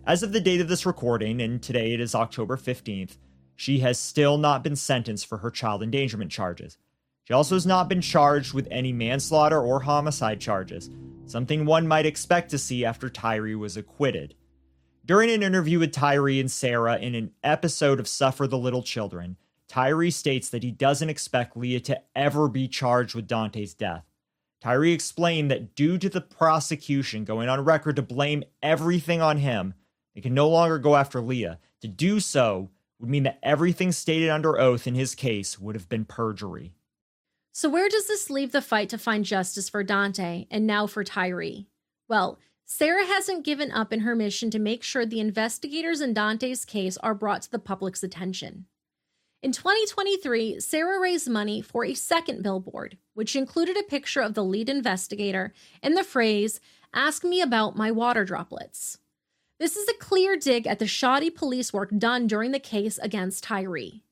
As 0.08 0.24
of 0.24 0.32
the 0.32 0.40
date 0.40 0.62
of 0.62 0.70
this 0.70 0.86
recording, 0.86 1.42
and 1.42 1.62
today 1.62 1.94
it 1.94 2.00
is 2.00 2.16
October 2.16 2.56
15th, 2.56 3.18
she 3.56 3.80
has 3.80 3.98
still 3.98 4.38
not 4.38 4.64
been 4.64 4.76
sentenced 4.76 5.26
for 5.28 5.40
her 5.40 5.50
child 5.50 5.82
endangerment 5.82 6.32
charges. 6.32 6.78
She 7.24 7.34
also 7.34 7.56
has 7.56 7.66
not 7.66 7.90
been 7.90 8.02
charged 8.02 8.54
with 8.54 8.68
any 8.70 8.94
manslaughter 8.94 9.60
or 9.60 9.82
homicide 9.82 10.40
charges, 10.40 10.90
something 11.26 11.66
one 11.66 11.88
might 11.88 12.06
expect 12.06 12.52
to 12.52 12.58
see 12.58 12.86
after 12.86 13.10
Tyree 13.10 13.56
was 13.56 13.78
acquitted. 13.78 14.36
During 15.06 15.32
an 15.32 15.44
interview 15.44 15.80
with 15.80 15.92
Tyree 15.92 16.40
and 16.40 16.52
Sarah 16.52 16.98
in 16.98 17.16
an 17.16 17.32
episode 17.44 18.00
of 18.00 18.08
Suffer 18.08 18.48
the 18.48 18.58
Little 18.58 18.84
Children, 18.84 19.38
Tyree 19.68 20.12
states 20.12 20.50
that 20.50 20.64
he 20.64 20.72
doesn't 20.72 21.10
expect 21.10 21.58
Leah 21.58 21.80
to 21.82 22.02
ever 22.16 22.48
be 22.48 22.68
charged 22.68 23.16
with 23.16 23.28
Dante's 23.28 23.74
death. 23.74 24.04
Tyree 24.62 24.94
explained 24.94 25.52
that 25.52 25.76
due 25.76 25.98
to 25.98 26.10
the 26.10 26.22
prosecution 26.22 27.24
going 27.24 27.50
on 27.50 27.64
record 27.64 27.96
to 27.98 28.02
blame 28.02 28.44
everything 28.64 29.22
on 29.22 29.38
him, 29.38 29.74
they 30.14 30.22
can 30.22 30.34
no 30.34 30.50
longer 30.50 30.80
go 30.80 30.96
after 30.96 31.22
Leah. 31.22 31.60
To 31.82 31.88
do 31.88 32.20
so 32.20 32.70
would 33.00 33.10
mean 33.10 33.24
that 33.24 33.40
everything 33.44 33.92
stated 33.92 34.30
under 34.30 34.60
oath 34.60 34.88
in 34.88 34.96
his 34.96 35.16
case 35.16 35.60
would 35.60 35.76
have 35.76 35.90
been 35.90 36.06
perjury. 36.06 36.74
So, 37.52 37.70
where 37.70 37.90
does 37.90 38.08
this 38.08 38.30
leave 38.30 38.52
the 38.52 38.62
fight 38.62 38.90
to 38.90 38.98
find 38.98 39.24
justice 39.24 39.70
for 39.70 39.84
Dante 39.84 40.46
and 40.52 40.68
now 40.68 40.88
for 40.88 41.04
Tyree? 41.04 41.68
Well, 42.08 42.38
Sarah 42.66 43.06
hasn't 43.06 43.46
given 43.46 43.72
up 43.72 43.94
in 43.94 44.02
her 44.02 44.16
mission 44.16 44.50
to 44.52 44.60
make 44.60 44.84
sure 44.84 45.06
the 45.06 45.20
investigators 45.20 46.02
in 46.02 46.14
Dante's 46.14 46.66
case 46.66 46.98
are 46.98 47.14
brought 47.14 47.44
to 47.44 47.52
the 47.52 47.60
public's 47.60 48.04
attention. 48.04 48.66
In 49.44 49.52
2023, 49.52 50.60
Sarah 50.60 51.00
raised 51.00 51.30
money 51.30 51.62
for 51.62 51.86
a 51.86 51.94
second 51.94 52.42
billboard, 52.42 52.98
which 53.14 53.36
included 53.36 53.78
a 53.78 53.84
picture 53.84 54.22
of 54.22 54.34
the 54.34 54.44
lead 54.44 54.68
investigator 54.68 55.54
and 55.84 55.96
the 55.96 56.04
phrase, 56.04 56.60
Ask 56.94 57.24
me 57.24 57.42
about 57.42 57.76
my 57.76 57.92
water 57.92 58.26
droplets. 58.26 58.98
This 59.60 59.78
is 59.78 59.88
a 59.88 59.94
clear 59.94 60.36
dig 60.36 60.68
at 60.68 60.80
the 60.80 60.88
shoddy 60.88 61.30
police 61.30 61.72
work 61.72 61.90
done 61.98 62.28
during 62.28 62.52
the 62.52 62.60
case 62.60 62.98
against 62.98 63.44
Tyree. 63.44 64.04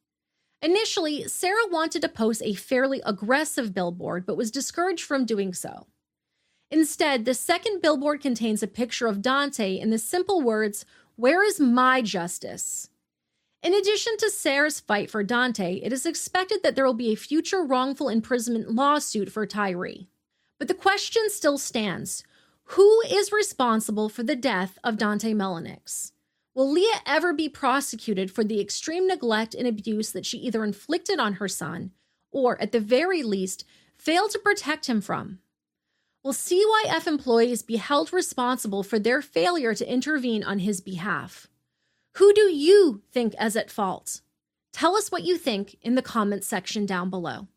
Initially, 0.61 1.27
Sarah 1.27 1.67
wanted 1.69 2.01
to 2.03 2.09
post 2.09 2.41
a 2.41 2.53
fairly 2.53 3.01
aggressive 3.05 3.73
billboard, 3.73 4.25
but 4.25 4.37
was 4.37 4.51
discouraged 4.51 5.03
from 5.03 5.25
doing 5.25 5.53
so. 5.53 5.87
Instead, 6.71 7.25
the 7.25 7.33
second 7.33 7.81
billboard 7.81 8.21
contains 8.21 8.63
a 8.63 8.67
picture 8.67 9.05
of 9.05 9.21
Dante 9.21 9.77
in 9.77 9.89
the 9.89 9.97
simple 9.97 10.41
words, 10.41 10.85
Where 11.17 11.43
is 11.43 11.59
my 11.59 12.01
justice? 12.01 12.89
In 13.61 13.73
addition 13.73 14.17
to 14.17 14.29
Sarah's 14.29 14.79
fight 14.79 15.11
for 15.11 15.23
Dante, 15.23 15.81
it 15.83 15.91
is 15.91 16.05
expected 16.05 16.63
that 16.63 16.75
there 16.75 16.85
will 16.85 16.93
be 16.93 17.11
a 17.11 17.17
future 17.17 17.63
wrongful 17.63 18.07
imprisonment 18.07 18.71
lawsuit 18.71 19.29
for 19.29 19.45
Tyree. 19.45 20.07
But 20.57 20.69
the 20.69 20.73
question 20.73 21.29
still 21.29 21.57
stands 21.57 22.23
who 22.65 23.01
is 23.01 23.31
responsible 23.31 24.09
for 24.09 24.23
the 24.23 24.35
death 24.35 24.77
of 24.83 24.97
Dante 24.97 25.33
Mullinix? 25.33 26.11
Will 26.55 26.71
Leah 26.71 27.01
ever 27.05 27.33
be 27.33 27.49
prosecuted 27.49 28.31
for 28.31 28.43
the 28.43 28.61
extreme 28.61 29.07
neglect 29.07 29.55
and 29.55 29.67
abuse 29.67 30.11
that 30.11 30.25
she 30.25 30.37
either 30.37 30.63
inflicted 30.63 31.19
on 31.19 31.33
her 31.33 31.47
son 31.47 31.91
or, 32.31 32.61
at 32.61 32.71
the 32.71 32.79
very 32.79 33.23
least, 33.23 33.65
failed 33.97 34.31
to 34.31 34.39
protect 34.39 34.87
him 34.87 35.01
from? 35.01 35.39
Will 36.23 36.33
CYF 36.33 37.05
employees 37.05 37.63
be 37.63 37.77
held 37.77 38.13
responsible 38.13 38.81
for 38.81 38.97
their 38.97 39.21
failure 39.21 39.73
to 39.73 39.91
intervene 39.91 40.43
on 40.43 40.59
his 40.59 40.79
behalf? 40.79 41.47
Who 42.17 42.33
do 42.33 42.43
you 42.43 43.01
think 43.11 43.33
is 43.41 43.55
at 43.55 43.71
fault? 43.71 44.21
Tell 44.71 44.95
us 44.95 45.11
what 45.11 45.23
you 45.23 45.37
think 45.37 45.75
in 45.81 45.95
the 45.95 46.01
comments 46.01 46.47
section 46.47 46.85
down 46.85 47.09
below. 47.09 47.47